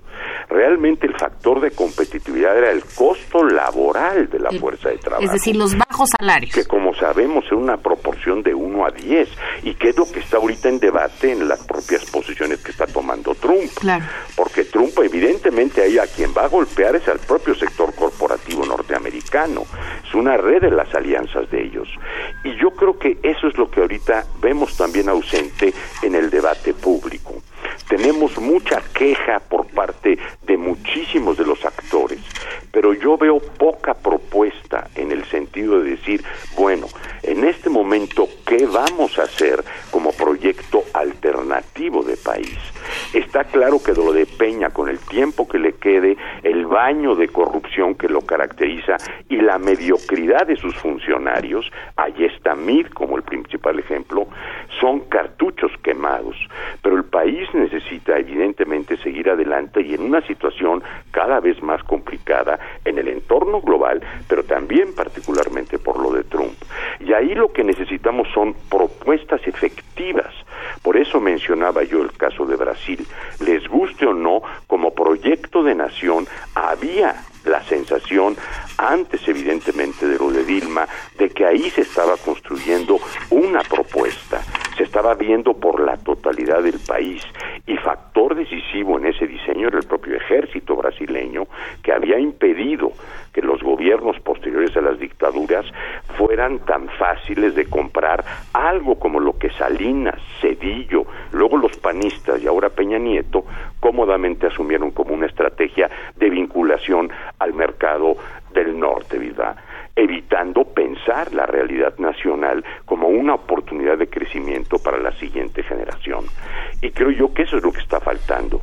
[0.49, 5.25] Realmente el factor de competitividad era el costo laboral de la fuerza de trabajo.
[5.25, 6.55] Es decir, los bajos salarios.
[6.55, 9.29] Que como sabemos es una proporción de 1 a 10
[9.65, 12.87] y que es lo que está ahorita en debate en las propias posiciones que está
[12.97, 13.71] tomando Trump.
[13.75, 14.07] Claro.
[14.35, 19.67] Porque Trump evidentemente ahí a quien va a golpear es al propio sector corporativo norteamericano.
[20.03, 21.89] Es una red de las alianzas de ellos.
[22.43, 26.73] Y yo creo que eso es lo que ahorita vemos también ausente en el debate
[26.73, 27.35] público.
[27.87, 32.21] Tenemos mucha queja por parte de muchísimos de los actores,
[32.73, 36.25] pero yo veo poca propuesta en el sentido de decir,
[36.57, 36.87] bueno,
[37.23, 42.59] en este momento, ¿qué vamos a hacer como proyecto alternativo de país?
[43.17, 47.29] Está claro que lo de Peña, con el tiempo que le quede, el baño de
[47.29, 48.99] corrupción que lo caracteriza
[49.31, 54.29] y la mediocridad de sus funcionarios, allí está MIR como el principal ejemplo,
[54.79, 56.37] son cartuchos quemados.
[56.83, 62.59] Pero el país necesita evidentemente seguir adelante y en una situación cada vez más complicada
[62.85, 66.53] en el entorno global, pero también particularmente por lo de Trump.
[67.01, 70.35] Y ahí lo que necesitamos son propuestas efectivas.
[70.87, 73.05] Por eso mencionaba yo el caso de Brasil.
[73.41, 78.37] Les guste o no, como proyecto de nación había la sensación,
[78.79, 80.87] antes evidentemente de lo de Dilma,
[81.19, 84.45] de que ahí se estaba construyendo una propuesta,
[84.77, 87.21] se estaba viendo por la totalidad del país
[87.67, 87.77] y
[88.35, 91.47] decisivo en ese diseño era el propio ejército brasileño
[91.83, 92.93] que había impedido
[93.33, 95.67] que los gobiernos posteriores a las dictaduras
[96.17, 102.47] fueran tan fáciles de comprar algo como lo que Salinas, Cedillo, luego los panistas y
[102.47, 103.45] ahora Peña Nieto
[103.81, 108.17] cómodamente asumieron como una estrategia de vinculación al mercado
[108.53, 109.57] del norte, ¿verdad?
[109.97, 116.27] Evitando pensar la realidad nacional como una oportunidad de crecimiento para la siguiente generación.
[116.83, 118.61] Y creo yo que eso es lo que está faltando.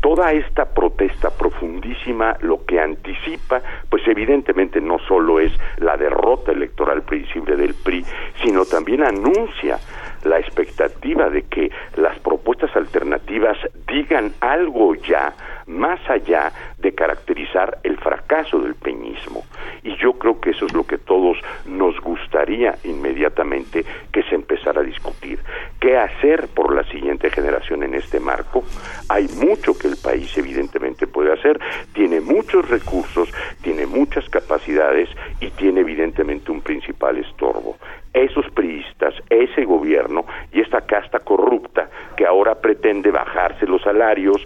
[0.00, 7.02] Toda esta protesta profundísima lo que anticipa, pues evidentemente no solo es la derrota electoral
[7.02, 8.04] previsible del PRI,
[8.42, 9.78] sino también anuncia
[10.24, 15.34] la expectativa de que las propuestas alternativas digan algo ya
[15.66, 16.52] más allá
[16.84, 19.42] de caracterizar el fracaso del peñismo.
[19.82, 24.82] Y yo creo que eso es lo que todos nos gustaría inmediatamente que se empezara
[24.82, 25.40] a discutir.
[25.80, 28.64] ¿Qué hacer por la siguiente generación en este marco?
[29.08, 31.58] Hay mucho que el país evidentemente puede hacer,
[31.94, 35.08] tiene muchos recursos, tiene muchas capacidades
[35.40, 37.76] y tiene evidentemente un principal estorbo
[38.14, 44.36] esos priistas, ese gobierno y esta casta corrupta que ahora pretende bajarse los salarios,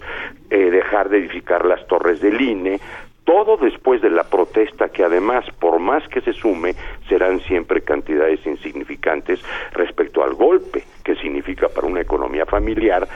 [0.49, 2.79] eh, dejar de edificar las torres del INE,
[3.23, 6.73] todo después de la protesta que además, por más que se sume,
[7.07, 9.39] serán siempre cantidades insignificantes
[9.73, 13.07] respecto al golpe que significa para una economía familiar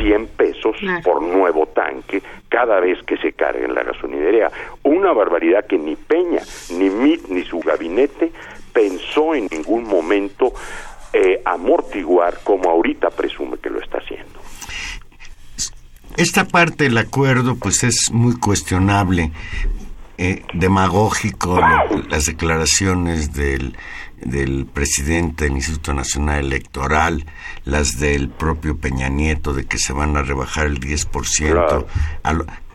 [0.00, 4.50] 100 pesos por nuevo tanque cada vez que se cargue en la gasolinera.
[4.84, 8.30] Una barbaridad que ni Peña, ni MIT, ni su gabinete
[8.72, 10.52] pensó en ningún momento
[11.12, 14.38] eh, amortiguar como ahorita presume que lo está haciendo.
[16.18, 19.30] Esta parte del acuerdo pues es muy cuestionable,
[20.16, 21.60] eh, demagógico,
[22.08, 23.76] las declaraciones del,
[24.20, 27.24] del presidente del Instituto Nacional Electoral,
[27.64, 31.86] las del propio Peña Nieto de que se van a rebajar el 10%.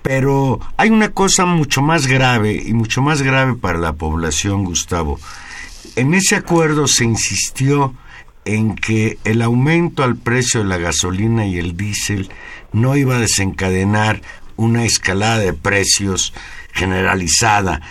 [0.02, 5.20] pero hay una cosa mucho más grave y mucho más grave para la población, Gustavo.
[5.98, 7.94] En ese acuerdo se insistió
[8.46, 12.30] en que el aumento al precio de la gasolina y el diésel
[12.74, 14.22] no iba a desencadenar
[14.56, 16.34] una escalada de precios
[16.74, 17.82] generalizada.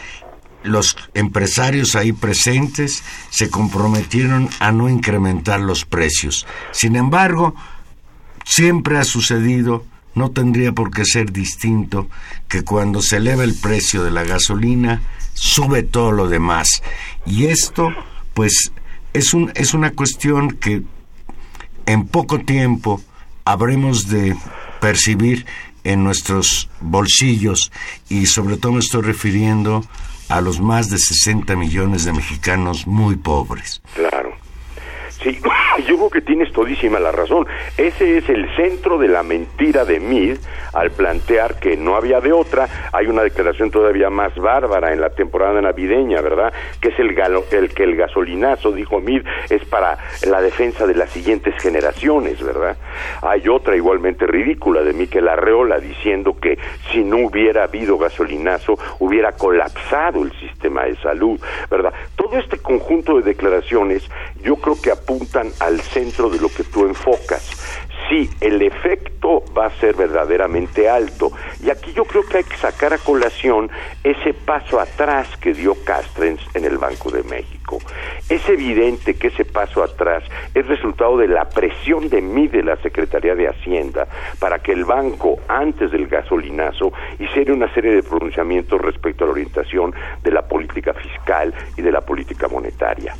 [0.63, 6.47] Los empresarios ahí presentes se comprometieron a no incrementar los precios.
[6.73, 7.55] Sin embargo,
[8.45, 12.09] siempre ha sucedido, no tendría por qué ser distinto,
[12.49, 15.03] que cuando se eleva el precio de la gasolina,
[15.35, 16.83] sube todo lo demás.
[17.27, 17.91] Y esto,
[18.35, 18.73] pues,
[19.13, 20.83] es, un, es una cuestión que
[21.87, 23.01] en poco tiempo
[23.45, 24.37] habremos de
[24.83, 25.47] percibir
[25.85, 27.71] en nuestros bolsillos
[28.09, 29.85] y sobre todo me estoy refiriendo
[30.29, 33.81] a los más de 60 millones de mexicanos muy pobres.
[33.95, 34.35] Claro.
[35.23, 35.39] Sí,
[35.87, 37.47] yo creo que tienes todísima la razón.
[37.77, 40.37] Ese es el centro de la mentira de Mid
[40.73, 42.69] al plantear que no había de otra.
[42.93, 46.53] Hay una declaración todavía más bárbara en la temporada navideña, ¿verdad?
[46.81, 50.95] Que es el, galo- el que el gasolinazo, dijo Mid, es para la defensa de
[50.95, 52.77] las siguientes generaciones, ¿verdad?
[53.23, 56.59] Hay otra igualmente ridícula de Miquel Arreola diciendo que
[56.91, 61.93] si no hubiera habido gasolinazo hubiera colapsado el sistema de salud, ¿verdad?
[62.17, 64.09] Todo este conjunto de declaraciones
[64.43, 65.49] yo creo que apuntan
[65.81, 67.51] centro de lo que tú enfocas.
[68.09, 71.33] Sí, el efecto va a ser verdaderamente alto.
[71.63, 73.71] Y aquí yo creo que hay que sacar a colación
[74.05, 77.62] ese paso atrás que dio Castrens en el Banco de México.
[78.29, 82.77] Es evidente que ese paso atrás es resultado de la presión de mí de la
[82.77, 84.07] Secretaría de Hacienda
[84.39, 89.33] para que el banco, antes del gasolinazo, hiciera una serie de pronunciamientos respecto a la
[89.33, 93.15] orientación de la política fiscal y de la política monetaria.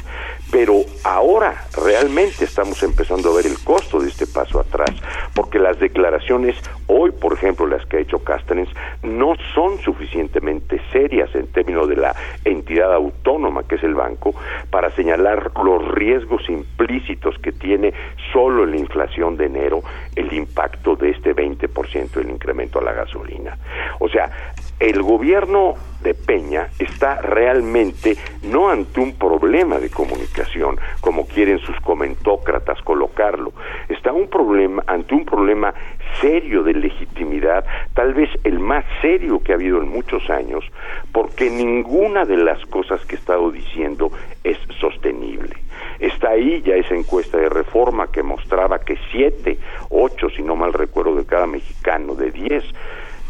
[0.51, 4.91] Pero ahora realmente estamos empezando a ver el costo de este paso atrás,
[5.35, 6.57] porque las declaraciones
[6.87, 8.69] hoy, por ejemplo, las que ha hecho Castells,
[9.03, 12.15] no son suficientemente serias en términos de la
[12.45, 14.35] entidad autónoma que es el banco
[14.71, 17.93] para señalar los riesgos implícitos que tiene
[18.33, 19.83] solo en la inflación de enero
[20.17, 23.57] el impacto de este 20% del incremento a la gasolina.
[23.99, 24.31] O sea,
[24.79, 31.79] el gobierno de Peña está realmente no ante un problema de comunicación, como quieren sus
[31.81, 33.53] comentócratas colocarlo,
[33.89, 35.75] está un problema ante un problema
[36.21, 40.65] serio de legitimidad, tal vez el más serio que ha habido en muchos años,
[41.13, 44.11] porque ninguna de las cosas que he estado diciendo
[44.45, 45.57] es sostenible.
[45.99, 49.59] Está ahí ya esa encuesta de reforma que mostraba que siete,
[49.91, 52.65] ocho, si no mal recuerdo, de cada mexicano, de diez,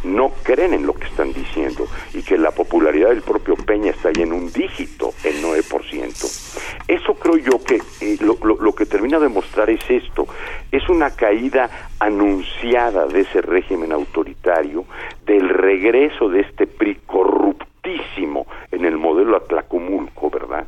[0.05, 4.09] no creen en lo que están diciendo y que la popularidad del propio Peña está
[4.09, 6.73] ahí en un dígito, el 9%.
[6.89, 10.27] Eso creo yo que eh, lo, lo- lo que termina de mostrar es esto,
[10.71, 14.85] es una caída anunciada de ese régimen autoritario,
[15.27, 20.67] del regreso de este PRI corruptísimo en el modelo Atlacomulco, ¿verdad?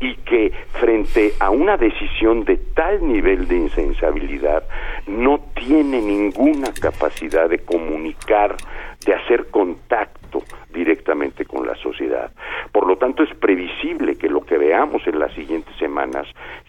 [0.00, 4.62] Y que frente a una decisión de tal nivel de insensibilidad
[5.06, 8.56] no tiene ninguna capacidad de comunicar,
[9.04, 10.42] de hacer contacto
[10.72, 12.30] directamente con la sociedad.
[12.72, 16.26] Por lo tanto, es previsible que lo que veamos en las siguientes semanas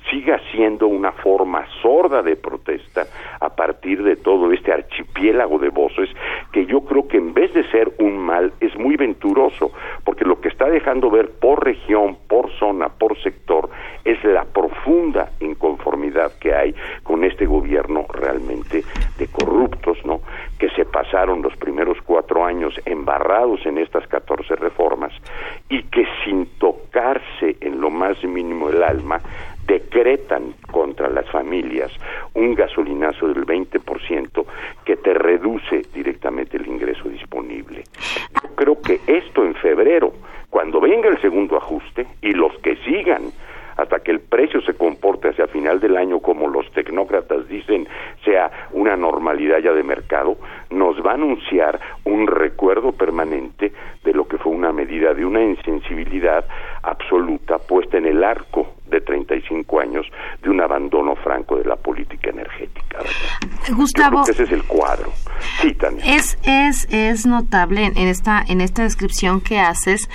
[0.10, 3.06] siga siendo una forma sorda de protesta
[3.42, 6.10] a partir de todo este archipiélago de voces
[6.54, 9.72] que yo creo que en vez de ser un mal es muy venturoso,
[10.06, 10.24] porque
[10.58, 13.70] está dejando ver por región, por zona, por sector,
[14.04, 18.84] es la profunda inconformidad que hay con este gobierno realmente
[19.20, 20.22] de corruptos, ¿no?
[20.58, 25.14] Que se pasaron los primeros cuatro años embarrados en estas 14 reformas
[25.70, 29.22] y que sin tocarse en lo más mínimo el alma,
[29.68, 31.92] decretan contra las familias
[32.34, 34.46] un gasolinazo del 20%
[34.86, 37.84] que te reduce directamente el ingreso disponible.
[38.42, 40.14] Yo creo que esto en febrero,
[40.50, 43.24] cuando venga el segundo ajuste y los que sigan
[43.76, 47.88] hasta que el precio se comporte hacia final del año como los tecnócratas dicen
[48.24, 50.38] sea una normalidad ya de mercado,
[50.70, 53.74] nos va a anunciar un recuerdo permanente
[54.04, 56.46] de lo que fue una medida de una insensibilidad
[56.84, 60.06] absoluta puesta en el arco de 35 años
[60.44, 63.00] de un abandono franco de la política energética.
[63.00, 63.76] ¿verdad?
[63.76, 65.10] Gustavo, ese es el cuadro.
[65.62, 65.76] Sí,
[66.06, 70.08] es, es, es notable en esta, en esta descripción que haces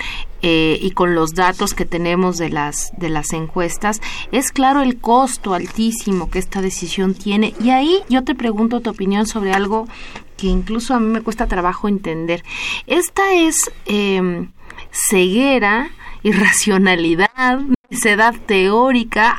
[0.43, 4.99] eh, y con los datos que tenemos de las, de las encuestas, es claro el
[4.99, 7.53] costo altísimo que esta decisión tiene.
[7.61, 9.87] Y ahí yo te pregunto tu opinión sobre algo
[10.37, 12.43] que incluso a mí me cuesta trabajo entender.
[12.87, 14.47] Esta es eh,
[14.91, 15.89] ceguera,
[16.23, 19.37] irracionalidad, necedad teórica,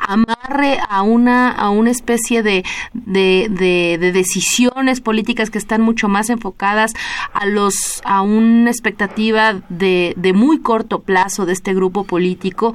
[0.88, 6.30] a una, a una especie de, de, de, de decisiones políticas que están mucho más
[6.30, 6.92] enfocadas
[7.32, 12.74] a los, a una expectativa de, de muy corto plazo de este grupo político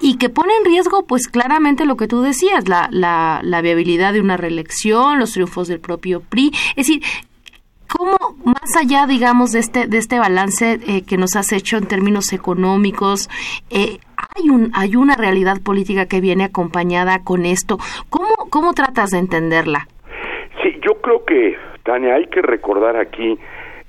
[0.00, 4.12] y que pone en riesgo, pues claramente lo que tú decías, la, la, la viabilidad
[4.12, 6.52] de una reelección, los triunfos del propio PRI.
[6.70, 7.02] Es decir,
[7.88, 11.86] ¿Cómo, más allá, digamos, de este, de este balance eh, que nos has hecho en
[11.86, 13.30] términos económicos,
[13.70, 14.00] eh,
[14.36, 17.78] hay, un, hay una realidad política que viene acompañada con esto?
[18.10, 19.88] ¿Cómo, cómo tratas de entenderla?
[20.62, 23.38] Sí, yo creo que, Tania, hay que recordar aquí,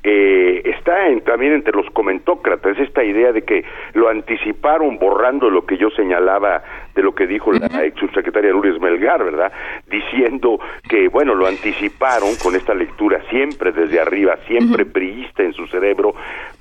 [0.04, 5.66] eh, está en- también entre los comentócratas esta idea de que lo anticiparon borrando lo
[5.66, 6.64] que yo señalaba
[6.96, 9.52] de lo que dijo la ex subsecretaria Lourdes Melgar, ¿verdad?
[9.90, 15.68] Diciendo que, bueno, lo anticiparon con esta lectura siempre desde arriba, siempre priista en su
[15.68, 16.14] cerebro,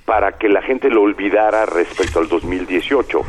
[0.05, 3.21] para que la gente lo olvidara respecto al 2018.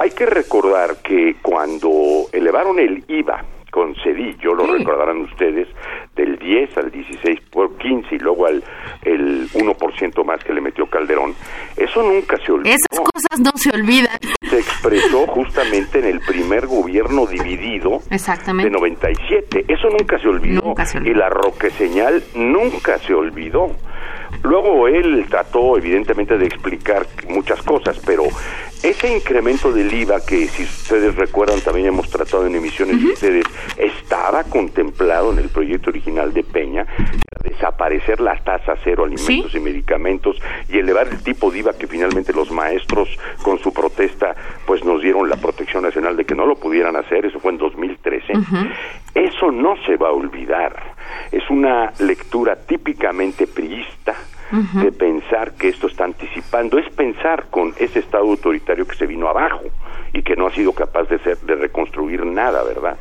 [0.00, 5.68] Hay que recordar que cuando elevaron el IVA, con Cedillo, lo recordarán ustedes,
[6.16, 8.64] del 10 al 16 por 15 y luego al
[9.02, 11.34] el 1% más que le metió Calderón,
[11.76, 12.74] eso nunca se olvidó.
[12.74, 14.18] Esas cosas no se olvidan.
[14.48, 18.70] Se expresó justamente en el primer gobierno dividido Exactamente.
[18.70, 19.66] de 97.
[19.68, 20.62] Eso nunca se olvidó.
[20.62, 21.14] Nunca se olvidó.
[21.14, 23.76] Y la Roque Señal nunca se olvidó.
[24.42, 28.24] Luego él trató evidentemente de explicar muchas cosas, pero
[28.82, 33.44] ese incremento del IVA que si ustedes recuerdan también hemos tratado en emisiones de ustedes,
[33.76, 36.86] estaba contemplado en el proyecto original de Peña,
[37.42, 39.58] desaparecer la tasa cero alimentos Sí.
[39.58, 40.36] y medicamentos
[40.68, 43.08] y elevar el tipo de IVA que finalmente los maestros
[43.42, 44.34] con su protesta
[44.66, 47.58] pues nos dieron la protección nacional de que no lo pudieran hacer, eso fue en
[47.58, 48.32] 2013.
[49.14, 50.94] Eso no se va a olvidar.
[51.32, 54.14] Es una lectura típicamente priista
[54.50, 59.28] de pensar que esto está anticipando, es pensar con ese Estado autoritario que se vino
[59.28, 59.62] abajo
[60.12, 62.98] y que no ha sido capaz de, ser, de reconstruir nada, ¿verdad?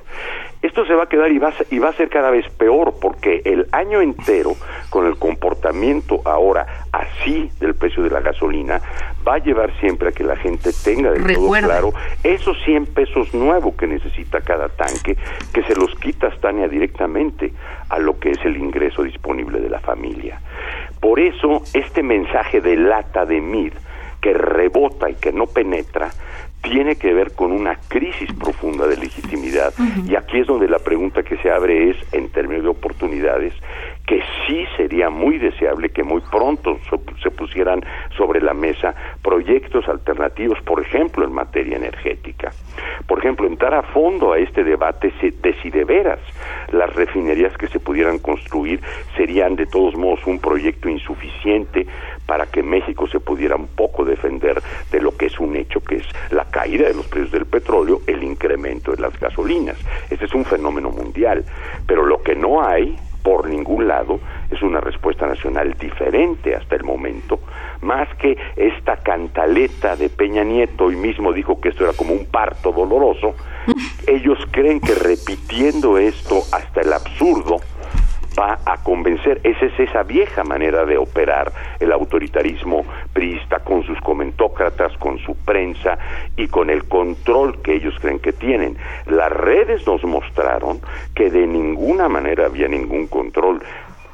[0.62, 2.46] Esto se va a quedar y va a, ser- y va a ser cada vez
[2.50, 4.56] peor porque el año entero,
[4.90, 8.82] con el comportamiento ahora así del precio de la gasolina,
[9.26, 11.94] va a llevar siempre a que la gente tenga del todo claro
[12.24, 15.16] esos 100 pesos nuevos que necesita cada tanque,
[15.54, 17.54] que se los quita Tania directamente
[17.90, 20.42] a lo que es el ingreso disponible de la familia.
[21.00, 23.74] Por eso, este mensaje de lata de MID,
[24.22, 26.10] que rebota y que no penetra,
[26.62, 29.74] tiene que ver con una crisis profunda de legitimidad.
[30.08, 33.54] Y aquí es donde la pregunta que se abre es, en términos de oportunidades,
[34.10, 36.80] que sí sería muy deseable que muy pronto
[37.22, 37.86] se pusieran
[38.18, 42.52] sobre la mesa proyectos alternativos, por ejemplo, en materia energética.
[43.06, 46.20] Por ejemplo, entrar a fondo a este debate de si de veras
[46.72, 48.82] las refinerías que se pudieran construir
[49.16, 51.86] serían de todos modos un proyecto insuficiente
[52.26, 54.60] para que México se pudiera un poco defender
[54.92, 58.02] de lo que es un hecho que es la caída de los precios del petróleo,
[58.08, 59.78] el incremento de las gasolinas.
[60.10, 61.46] Este es un fenómeno mundial,
[61.86, 66.84] pero lo que no hay por ningún lado es una respuesta nacional diferente hasta el
[66.84, 67.40] momento,
[67.82, 72.26] más que esta cantaleta de Peña Nieto, hoy mismo dijo que esto era como un
[72.26, 73.36] parto doloroso,
[74.08, 77.58] ellos creen que repitiendo esto hasta el absurdo,
[78.40, 79.42] va a convencer.
[79.44, 85.36] Esa es esa vieja manera de operar el autoritarismo priista con sus comentócratas, con su
[85.36, 85.98] prensa
[86.38, 88.78] y con el control que ellos creen que tienen.
[89.08, 90.80] Las redes nos mostraron
[91.14, 93.62] que de ninguna manera había ningún control.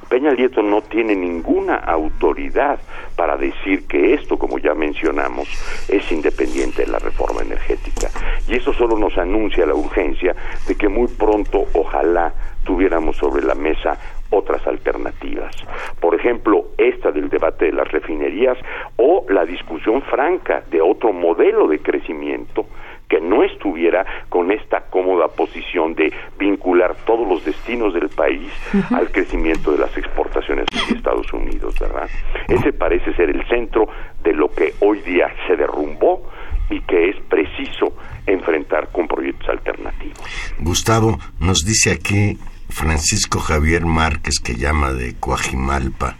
[0.09, 2.79] Peña Nieto no tiene ninguna autoridad
[3.15, 5.47] para decir que esto, como ya mencionamos,
[5.89, 8.09] es independiente de la reforma energética.
[8.47, 10.35] Y eso solo nos anuncia la urgencia
[10.67, 13.97] de que muy pronto, ojalá, tuviéramos sobre la mesa
[14.29, 15.55] otras alternativas.
[15.99, 18.57] Por ejemplo, esta del debate de las refinerías
[18.97, 22.65] o la discusión franca de otro modelo de crecimiento
[23.09, 28.51] que no estuviera con esta cómoda posición de vincular todos los destinos del país
[28.91, 32.09] al crecimiento de las exportaciones de Estados Unidos, ¿verdad?
[32.47, 33.87] Ese parece ser el centro
[34.23, 36.23] de lo que hoy día se derrumbó
[36.69, 37.93] y que es preciso
[38.25, 40.19] enfrentar con proyectos alternativos.
[40.59, 42.37] Gustavo, nos dice aquí
[42.69, 46.15] Francisco Javier Márquez, que llama de Coajimalpa.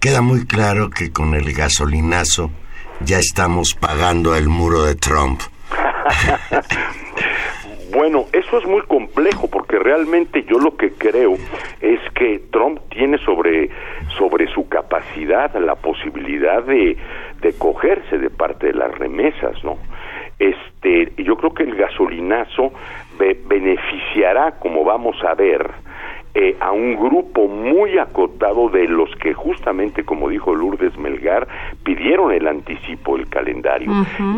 [0.00, 2.50] Queda muy claro que con el gasolinazo
[3.00, 5.40] ya estamos pagando el muro de Trump.
[7.92, 11.34] Bueno, eso es muy complejo porque realmente yo lo que creo
[11.82, 13.68] es que Trump tiene sobre,
[14.16, 16.96] sobre su capacidad la posibilidad de,
[17.42, 19.76] de cogerse de parte de las remesas, ¿no?
[20.38, 22.72] Este, yo creo que el gasolinazo
[23.18, 25.68] beneficiará, como vamos a ver,
[26.34, 31.46] eh, a un grupo muy acotado de los que justamente, como dijo Lourdes Melgar,
[31.84, 33.90] pidieron el anticipo del calendario.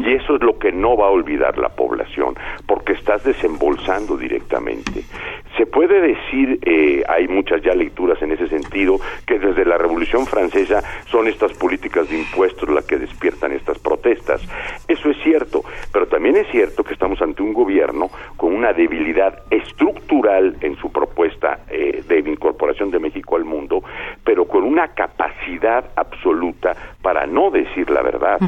[0.05, 2.35] Y eso es lo que no va a olvidar la población,
[2.67, 5.05] porque estás desembolsando directamente.
[5.57, 10.27] Se puede decir, eh, hay muchas ya lecturas en ese sentido, que desde la Revolución
[10.27, 14.43] Francesa son estas políticas de impuestos las que despiertan estas protestas.
[14.89, 19.45] Eso es cierto, pero también es cierto que estamos ante un gobierno con una debilidad
[19.51, 23.83] estructural en su propuesta eh, de incorporación de México al mundo,
[24.25, 28.39] pero con una capacidad absoluta para no decir la verdad.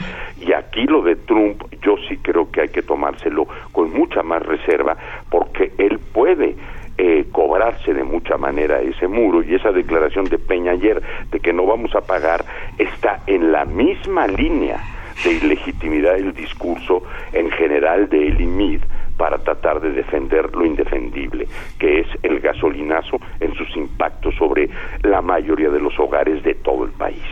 [0.41, 4.43] Y aquí lo de Trump, yo sí creo que hay que tomárselo con mucha más
[4.43, 4.97] reserva,
[5.31, 6.57] porque él puede
[6.99, 9.43] eh, cobrarse de mucha manera ese muro.
[9.43, 12.45] Y esa declaración de Peña ayer de que no vamos a pagar
[12.79, 17.03] está en la misma línea de ilegitimidad del discurso
[17.33, 18.81] en general de el IMID
[19.17, 21.49] para tratar de defender lo indefendible,
[21.79, 24.69] que es el gasolinazo en sus impactos sobre
[25.03, 27.23] la mayoría de los hogares de todo el país.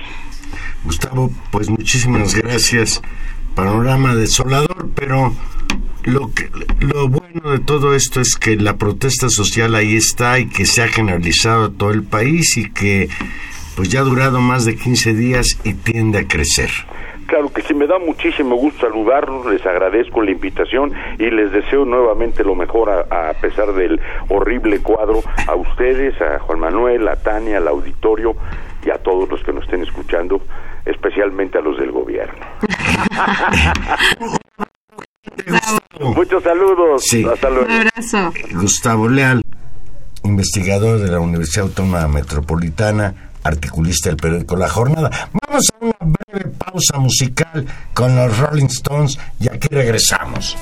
[0.85, 3.03] Gustavo, pues muchísimas gracias.
[3.55, 5.33] Panorama desolador, pero
[6.05, 6.49] lo que
[6.81, 10.67] lo bueno bueno de todo esto es que la protesta social ahí está y que
[10.67, 13.09] se ha generalizado a todo el país y que
[13.75, 16.71] pues ya ha durado más de 15 días y tiende a crecer.
[17.27, 21.85] Claro que sí, me da muchísimo gusto saludarlos, les agradezco la invitación y les deseo
[21.85, 27.17] nuevamente lo mejor a, a pesar del horrible cuadro, a ustedes, a Juan Manuel, a
[27.17, 28.35] Tania, al auditorio
[28.85, 30.41] y a todos los que nos estén escuchando,
[30.85, 32.35] especialmente a los del gobierno.
[36.15, 37.25] Muchos saludos, Sí.
[37.25, 37.67] hasta luego.
[37.71, 38.33] abrazo.
[38.55, 39.43] Gustavo Leal,
[40.23, 43.15] investigador de la Universidad Autónoma Metropolitana,
[43.45, 45.31] articulista del periódico La Jornada.
[45.47, 50.57] Vamos a una breve pausa musical con los Rolling Stones y aquí regresamos.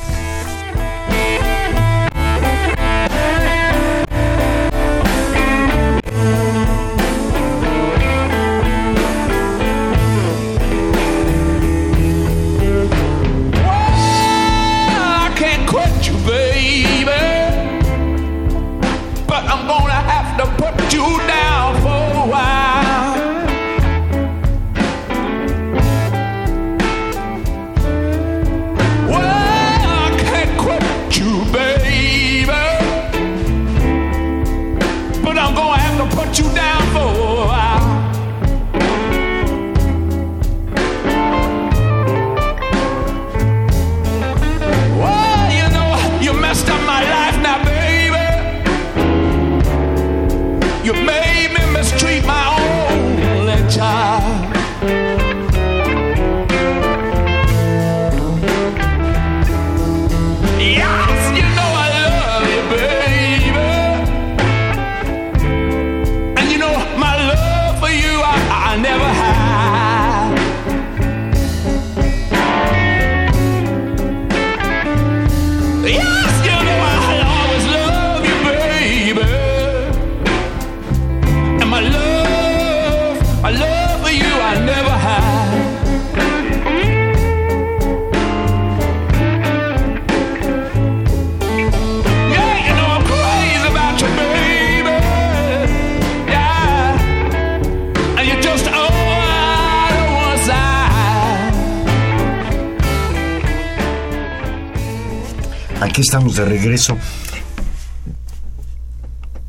[105.92, 106.96] Aquí estamos de regreso.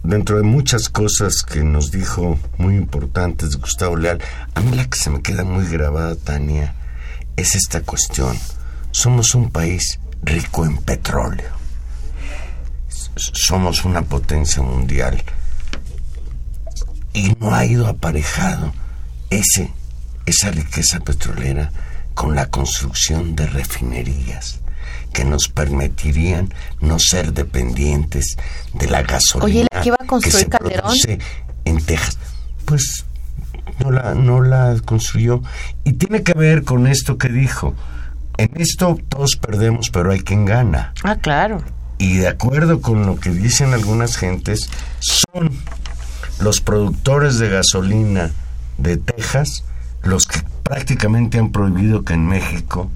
[0.03, 4.21] Dentro de muchas cosas que nos dijo muy importantes Gustavo Leal,
[4.53, 6.75] a mí la que se me queda muy grabada, Tania,
[7.37, 8.37] es esta cuestión.
[8.91, 11.49] Somos un país rico en petróleo.
[13.15, 15.23] Somos una potencia mundial.
[17.13, 18.73] Y no ha ido aparejado
[19.29, 19.71] ese,
[20.25, 21.71] esa riqueza petrolera
[22.13, 24.59] con la construcción de refinerías
[25.13, 28.35] que nos permitirían no ser dependientes
[28.73, 30.81] de la gasolina Oye, ¿la que iba a se Calderón?
[30.81, 31.19] produce
[31.65, 32.17] en Texas.
[32.65, 33.05] Pues
[33.79, 35.41] no la, no la construyó.
[35.83, 37.75] Y tiene que ver con esto que dijo.
[38.37, 40.93] En esto todos perdemos, pero hay quien gana.
[41.03, 41.63] Ah, claro.
[41.99, 45.51] Y de acuerdo con lo que dicen algunas gentes, son
[46.39, 48.31] los productores de gasolina
[48.77, 49.63] de Texas
[50.03, 52.91] los que prácticamente han prohibido que en México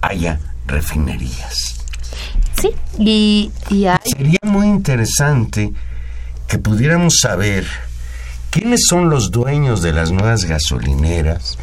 [0.00, 1.76] haya refinerías.
[2.60, 3.98] Sí, y, y hay...
[4.04, 5.72] Sería muy interesante
[6.46, 7.66] que pudiéramos saber
[8.50, 11.58] quiénes son los dueños de las nuevas gasolineras,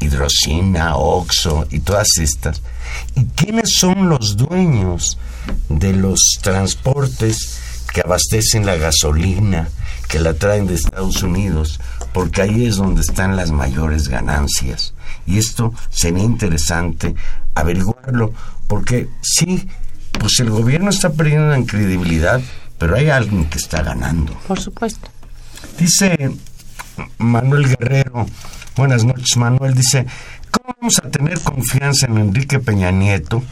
[0.00, 2.62] Hidrocina, Oxo y todas estas,
[3.14, 5.18] y quiénes son los dueños
[5.68, 7.60] de los transportes
[7.92, 9.68] que abastecen la gasolina,
[10.08, 11.80] que la traen de Estados Unidos,
[12.12, 14.94] porque ahí es donde están las mayores ganancias.
[15.26, 17.14] Y esto sería interesante
[17.54, 18.32] averiguarlo,
[18.66, 19.68] porque sí,
[20.18, 22.40] pues el gobierno está perdiendo en credibilidad,
[22.78, 24.34] pero hay alguien que está ganando.
[24.46, 25.08] Por supuesto.
[25.78, 26.32] Dice
[27.18, 28.26] Manuel Guerrero,
[28.76, 30.06] buenas noches Manuel, dice,
[30.50, 33.42] ¿cómo vamos a tener confianza en Enrique Peña Nieto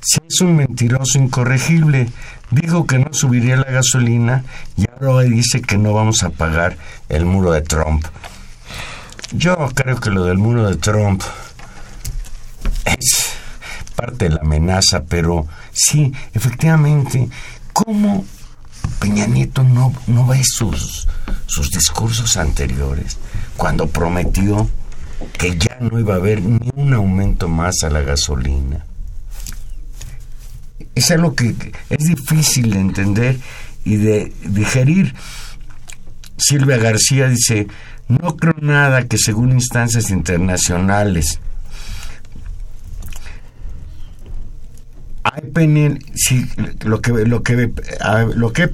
[0.00, 2.08] si es un mentiroso incorregible?
[2.50, 4.44] Dijo que no subiría la gasolina
[4.76, 6.78] y ahora dice que no vamos a pagar
[7.08, 8.04] el muro de Trump.
[9.32, 11.22] Yo creo que lo del muro de Trump
[12.86, 13.34] es
[13.94, 17.28] parte de la amenaza, pero sí, efectivamente,
[17.74, 18.24] ¿cómo
[18.98, 21.06] Peña Nieto no, no ve sus,
[21.46, 23.18] sus discursos anteriores
[23.58, 24.70] cuando prometió
[25.36, 28.87] que ya no iba a haber ni un aumento más a la gasolina?
[30.98, 31.54] Es algo que
[31.90, 33.36] es difícil de entender
[33.84, 35.14] y de digerir.
[36.36, 37.66] Silvia García dice,
[38.08, 41.40] no creo nada que según instancias internacionales
[46.14, 46.46] sí,
[46.84, 47.70] lo que lo que
[48.34, 48.68] lo que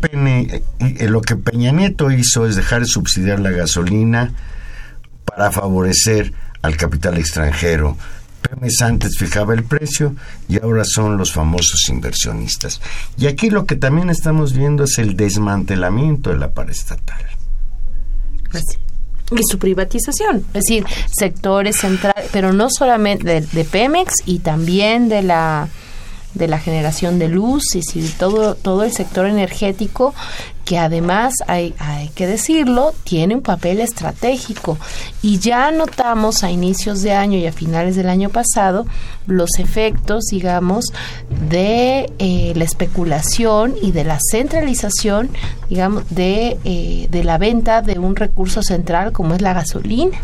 [0.80, 4.32] eh, lo que Peña Nieto hizo es dejar de subsidiar la gasolina
[5.24, 7.96] para favorecer al capital extranjero.
[8.48, 10.14] Pemex antes fijaba el precio
[10.48, 12.80] y ahora son los famosos inversionistas.
[13.16, 17.24] Y aquí lo que también estamos viendo es el desmantelamiento de la paraestatal.
[19.32, 25.22] y su privatización, es decir, sectores centrales, pero no solamente de Pemex y también de
[25.22, 25.68] la
[26.34, 30.14] de la generación de luz y todo todo el sector energético
[30.64, 34.78] que además hay, hay que decirlo tiene un papel estratégico.
[35.22, 38.86] Y ya notamos a inicios de año y a finales del año pasado
[39.26, 40.86] los efectos digamos
[41.50, 45.30] de eh, la especulación y de la centralización
[45.68, 50.18] digamos de, eh, de la venta de un recurso central como es la gasolina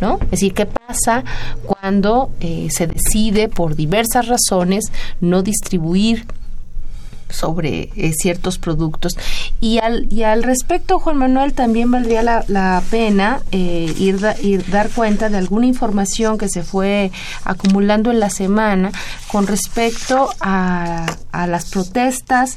[0.00, 0.18] ¿no?
[0.24, 1.24] Es decir, ¿qué pasa
[1.64, 4.84] cuando eh, se decide por diversas razones
[5.20, 6.26] no distribuir
[7.30, 9.16] sobre eh, ciertos productos.
[9.60, 14.70] Y al, y al respecto, Juan Manuel, también valdría la, la pena eh, ir, ir
[14.70, 17.10] dar cuenta de alguna información que se fue
[17.44, 18.92] acumulando en la semana
[19.32, 22.56] con respecto a, a las protestas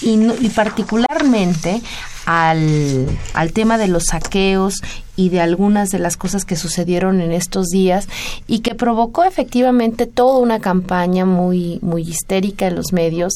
[0.00, 1.82] y, no- y particularmente
[2.30, 4.82] al, al tema de los saqueos
[5.16, 8.06] y de algunas de las cosas que sucedieron en estos días
[8.46, 13.32] y que provocó efectivamente toda una campaña muy muy histérica en los medios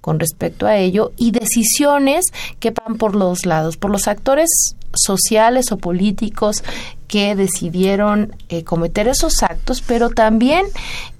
[0.00, 2.24] con respecto a ello y decisiones
[2.58, 6.64] que van por los lados, por los actores sociales o políticos
[7.12, 10.64] que decidieron eh, cometer esos actos, pero también,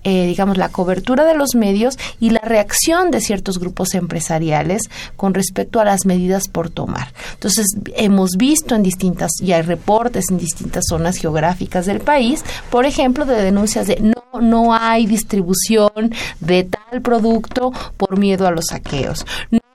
[0.04, 4.84] eh, digamos, la cobertura de los medios y la reacción de ciertos grupos empresariales
[5.16, 7.12] con respecto a las medidas por tomar.
[7.34, 12.86] Entonces, hemos visto en distintas, y hay reportes en distintas zonas geográficas del país, por
[12.86, 18.68] ejemplo, de denuncias de no, no hay distribución de tal producto por miedo a los
[18.70, 19.26] saqueos.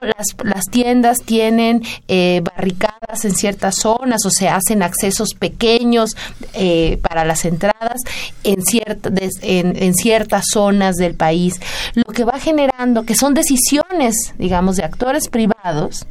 [0.02, 6.16] Las, las tiendas tienen eh, barricadas en ciertas zonas o se hacen accesos pequeños
[6.54, 8.02] eh, para las entradas
[8.43, 9.10] en, cierta,
[9.41, 11.60] en ciertas zonas del país,
[11.95, 16.06] lo que va generando que son decisiones, digamos, de actores privados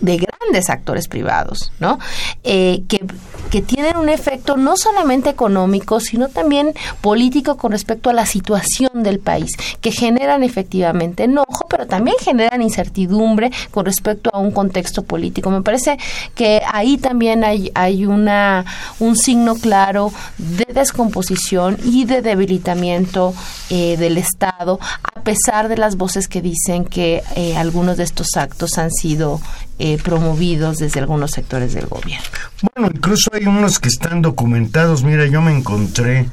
[0.00, 1.98] de grandes actores privados, ¿no?
[2.44, 3.04] Eh, que,
[3.50, 9.02] que tienen un efecto no solamente económico, sino también político con respecto a la situación
[9.02, 15.02] del país, que generan efectivamente enojo, pero también generan incertidumbre con respecto a un contexto
[15.02, 15.50] político.
[15.50, 15.98] Me parece
[16.34, 18.64] que ahí también hay, hay una,
[18.98, 23.34] un signo claro de descomposición y de debilitamiento
[23.70, 24.78] eh, del Estado,
[25.20, 29.40] a pesar de las voces que dicen que eh, algunos de estos actos han sido
[29.78, 32.26] eh, promovidos desde algunos sectores del gobierno.
[32.74, 35.04] Bueno, incluso hay unos que están documentados.
[35.04, 36.30] Mira, yo me encontré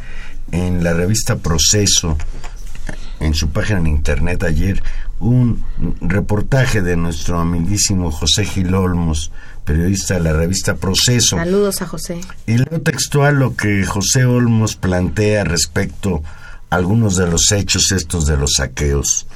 [0.54, 2.18] en la revista Proceso,
[3.20, 4.82] en su página en internet ayer,
[5.20, 5.66] un
[6.00, 9.34] reportaje de nuestro amiguísimo José Gil Olmos,
[9.66, 11.36] periodista de la revista Proceso.
[11.36, 12.22] Saludos a José.
[12.46, 18.26] Y leo textual lo que José Olmos plantea respecto a algunos de los hechos estos
[18.26, 19.28] de los saqueos.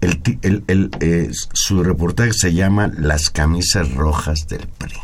[0.00, 4.96] Eh, su reportaje se llama Las camisas rojas del PRI.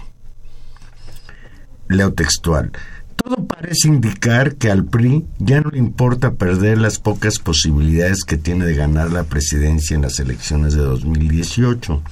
[1.89, 2.73] Leo textual.
[3.17, 8.37] Todo parece indicar que al PRI ya no le importa perder las pocas posibilidades que
[8.37, 12.03] tiene de ganar la presidencia en las elecciones de 2018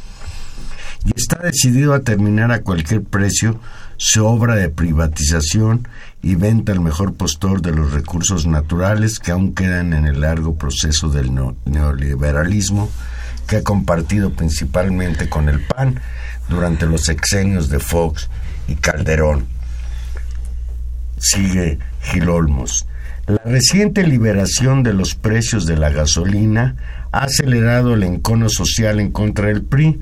[1.05, 3.61] y está decidido a terminar a cualquier precio
[3.97, 5.87] su obra de privatización
[6.27, 10.57] y venta al mejor postor de los recursos naturales que aún quedan en el largo
[10.57, 12.91] proceso del neo- neoliberalismo
[13.47, 16.01] que ha compartido principalmente con el PAN
[16.49, 18.29] durante los sexenios de Fox
[18.67, 19.47] y Calderón.
[21.19, 22.87] Sigue Gil Olmos.
[23.29, 26.75] La reciente liberación de los precios de la gasolina
[27.13, 30.01] ha acelerado el encono social en contra del PRI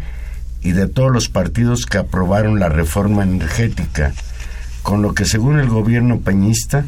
[0.62, 4.14] y de todos los partidos que aprobaron la reforma energética,
[4.84, 6.84] con lo que según el gobierno peñista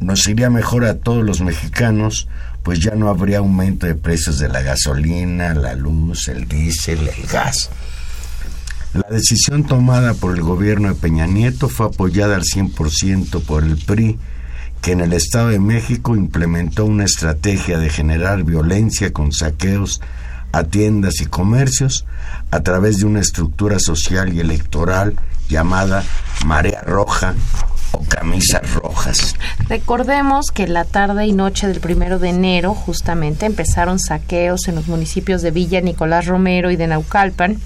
[0.00, 2.26] nos iría mejor a todos los mexicanos,
[2.64, 7.26] pues ya no habría aumento de precios de la gasolina, la luz, el diésel, el
[7.28, 7.70] gas.
[8.94, 13.76] La decisión tomada por el gobierno de Peña Nieto fue apoyada al 100% por el
[13.76, 14.18] PRI,
[14.80, 20.00] que en el Estado de México implementó una estrategia de generar violencia con saqueos
[20.52, 22.04] a tiendas y comercios
[22.50, 25.16] a través de una estructura social y electoral
[25.48, 26.04] llamada
[26.44, 27.34] Marea Roja
[27.92, 29.34] o Camisas Rojas.
[29.68, 34.88] Recordemos que la tarde y noche del primero de enero justamente empezaron saqueos en los
[34.88, 37.58] municipios de Villa Nicolás Romero y de Naucalpan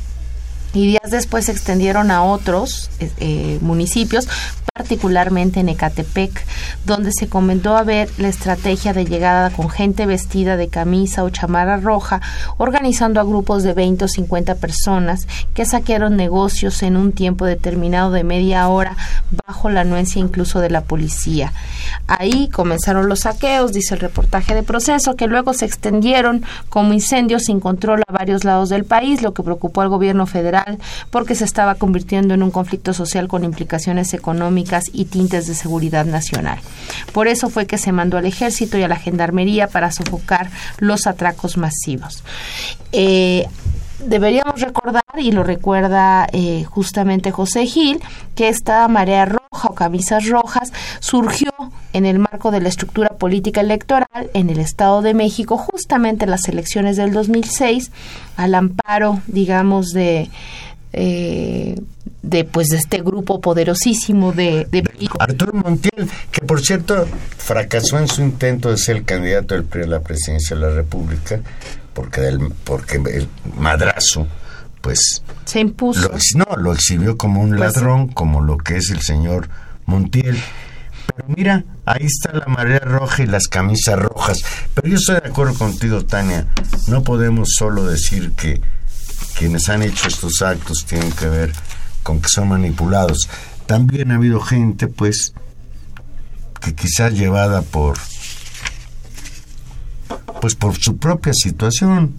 [0.72, 4.28] y días después se extendieron a otros eh, eh, municipios,
[4.77, 6.45] particularmente en Ecatepec,
[6.85, 11.79] donde se comentó haber la estrategia de llegada con gente vestida de camisa o chamarra
[11.79, 12.20] roja,
[12.59, 18.11] organizando a grupos de 20 o 50 personas que saquearon negocios en un tiempo determinado
[18.11, 18.97] de media hora
[19.47, 21.55] bajo la anuencia incluso de la policía.
[22.07, 27.45] Ahí comenzaron los saqueos, dice el reportaje de proceso, que luego se extendieron como incendios
[27.45, 30.79] sin control a varios lados del país, lo que preocupó al gobierno federal
[31.11, 36.05] porque se estaba convirtiendo en un conflicto social con implicaciones económicas y tintes de seguridad
[36.05, 36.59] nacional.
[37.12, 41.07] Por eso fue que se mandó al ejército y a la gendarmería para sofocar los
[41.07, 42.23] atracos masivos.
[42.93, 43.47] Eh,
[44.05, 48.01] deberíamos recordar, y lo recuerda eh, justamente José Gil,
[48.35, 51.51] que esta marea roja o camisas rojas surgió
[51.93, 56.31] en el marco de la estructura política electoral en el Estado de México, justamente en
[56.31, 57.91] las elecciones del 2006,
[58.37, 60.31] al amparo, digamos, de...
[60.93, 61.81] Eh,
[62.27, 64.83] de pues de este grupo poderosísimo de, de
[65.18, 67.07] Arturo Montiel, que por cierto
[67.39, 70.70] fracasó en su intento de ser el candidato del PRI a la presidencia de la
[70.70, 71.41] República,
[71.95, 74.27] porque del, porque el madrazo
[74.81, 76.09] pues se impuso.
[76.09, 79.49] Lo, no, lo exhibió como un Pues ladrón, como lo que es el señor
[79.87, 80.39] Montiel.
[81.14, 84.39] Pero mira, ahí está la marea roja y las camisas rojas.
[84.74, 86.47] Pero yo estoy de acuerdo contigo, Tania.
[86.89, 88.61] No podemos solo decir que
[89.39, 91.53] quienes han hecho estos actos tienen que ver
[92.07, 93.29] con que son manipulados.
[93.67, 95.35] También ha habido gente, pues,
[96.61, 97.99] que quizás llevada por
[100.41, 102.15] pues por su propia situación.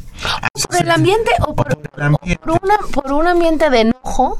[0.67, 2.37] por el ambiente o por, Por ambiente.
[2.43, 4.37] por una, por un ambiente de enojo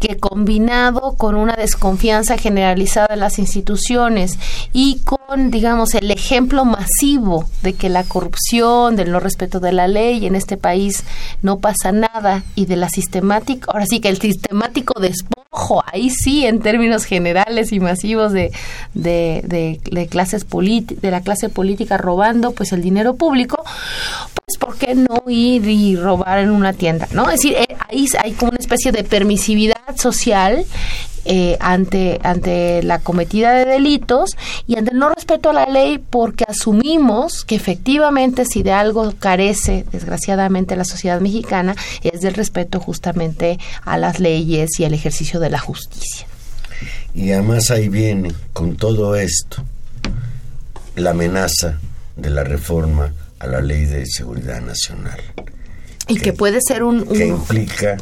[0.00, 4.38] que combinado con una desconfianza generalizada de las instituciones
[4.72, 9.88] y con, digamos, el ejemplo masivo de que la corrupción, del no respeto de la
[9.88, 11.04] ley en este país
[11.42, 15.35] no pasa nada y de la sistemática, ahora sí que el sistemático despojo,
[15.86, 18.52] ahí sí en términos generales y masivos de,
[18.94, 20.06] de, de, de
[21.00, 23.64] de la clase política robando pues el dinero público,
[24.44, 27.08] pues ¿por qué no ir y robar en una tienda?
[27.12, 27.24] ¿no?
[27.24, 30.64] Es decir, eh, ahí hay como una especie de permisividad social
[31.26, 34.30] eh, ante, ante la cometida de delitos
[34.66, 39.12] y ante el no respeto a la ley porque asumimos que efectivamente si de algo
[39.18, 45.40] carece desgraciadamente la sociedad mexicana es del respeto justamente a las leyes y al ejercicio
[45.40, 46.26] de la justicia.
[47.14, 49.64] Y además ahí viene, con todo esto,
[50.94, 51.78] la amenaza
[52.16, 55.20] de la reforma a la ley de seguridad nacional,
[56.08, 57.00] Y que puede ser un...
[57.00, 57.96] un- que implica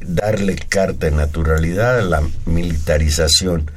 [0.00, 3.70] darle carta de naturalidad a la militarización,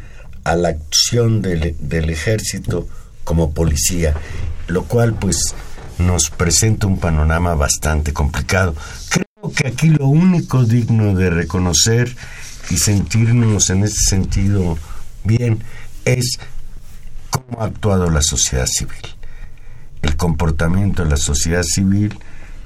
[0.44, 2.88] a la acción del, del ejército
[3.24, 4.14] como policía,
[4.68, 5.54] lo cual pues
[5.98, 8.76] nos presenta un panorama bastante complicado.
[9.10, 12.16] Creo que aquí lo único digno de reconocer
[12.70, 14.78] y sentirnos en ese sentido
[15.24, 15.64] bien
[16.06, 16.40] es
[17.30, 19.16] cómo ha actuado la sociedad civil,
[20.02, 22.18] el comportamiento de la sociedad civil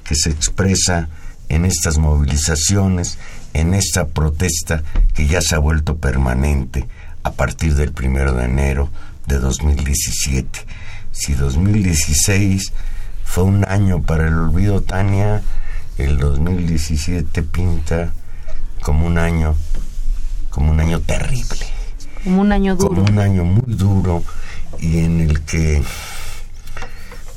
[0.04, 1.08] que se expresa
[1.48, 3.18] en estas movilizaciones,
[3.54, 4.82] en esta protesta
[5.14, 6.86] que ya se ha vuelto permanente
[7.22, 8.90] a partir del primero de enero
[9.26, 10.60] de 2017.
[11.10, 12.72] Si 2016
[13.24, 15.42] fue un año para el olvido, Tania,
[15.96, 18.12] el 2017 pinta
[18.82, 19.56] como un año,
[20.50, 21.74] como un año terrible
[22.24, 22.88] como un año duro.
[22.88, 24.22] como un año muy duro
[24.80, 25.82] y en el que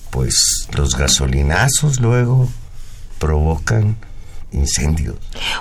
[0.09, 2.49] pues los gasolinazos luego
[3.20, 3.97] provocan
[4.52, 5.16] incendios.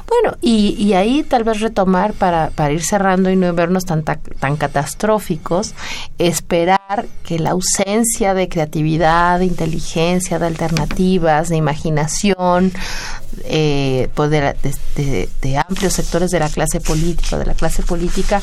[0.09, 4.03] Bueno, y, y ahí tal vez retomar para, para ir cerrando y no vernos tan,
[4.05, 5.75] ta- tan catastróficos,
[6.19, 6.76] esperar
[7.25, 12.73] que la ausencia de creatividad, de inteligencia, de alternativas, de imaginación,
[13.45, 18.41] eh, pues de, de amplios sectores de la clase política, de la clase política,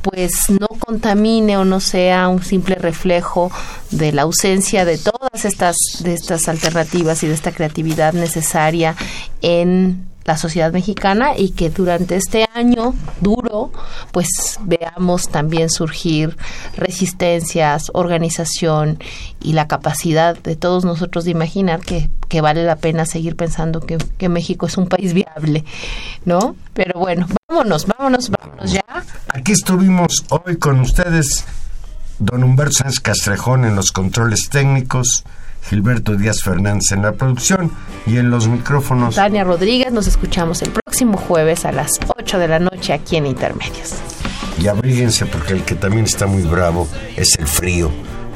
[0.00, 3.50] pues no contamine o no sea un simple reflejo
[3.90, 8.96] de la ausencia de todas estas, de estas alternativas y de esta creatividad necesaria
[9.42, 13.72] en la sociedad mexicana y que durante este año duro
[14.12, 16.36] pues veamos también surgir
[16.76, 18.98] resistencias, organización
[19.40, 23.80] y la capacidad de todos nosotros de imaginar que, que vale la pena seguir pensando
[23.80, 25.64] que, que México es un país viable,
[26.24, 26.56] ¿no?
[26.74, 28.84] Pero bueno, vámonos, vámonos, vámonos ya.
[29.28, 31.44] Aquí estuvimos hoy con ustedes
[32.18, 35.24] don Humberto Sánchez Castrejón en los controles técnicos,
[35.62, 37.70] Gilberto Díaz Fernández en la producción
[38.06, 39.14] y en los micrófonos.
[39.14, 43.26] Tania Rodríguez, nos escuchamos el próximo jueves a las 8 de la noche aquí en
[43.26, 43.94] Intermedios.
[44.58, 46.86] Y abríguense porque el que también está muy bravo
[47.16, 47.90] es el frío.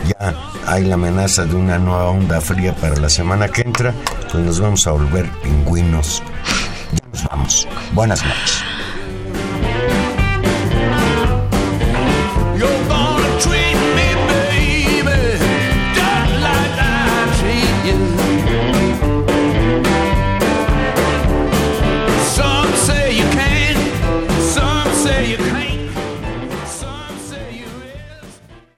[0.06, 0.34] Ya
[0.66, 3.92] hay la amenaza de una nueva onda fría para la semana que entra,
[4.30, 6.22] pues nos vamos a volver pingüinos.
[6.92, 7.68] Ya nos vamos.
[7.92, 8.65] Buenas noches.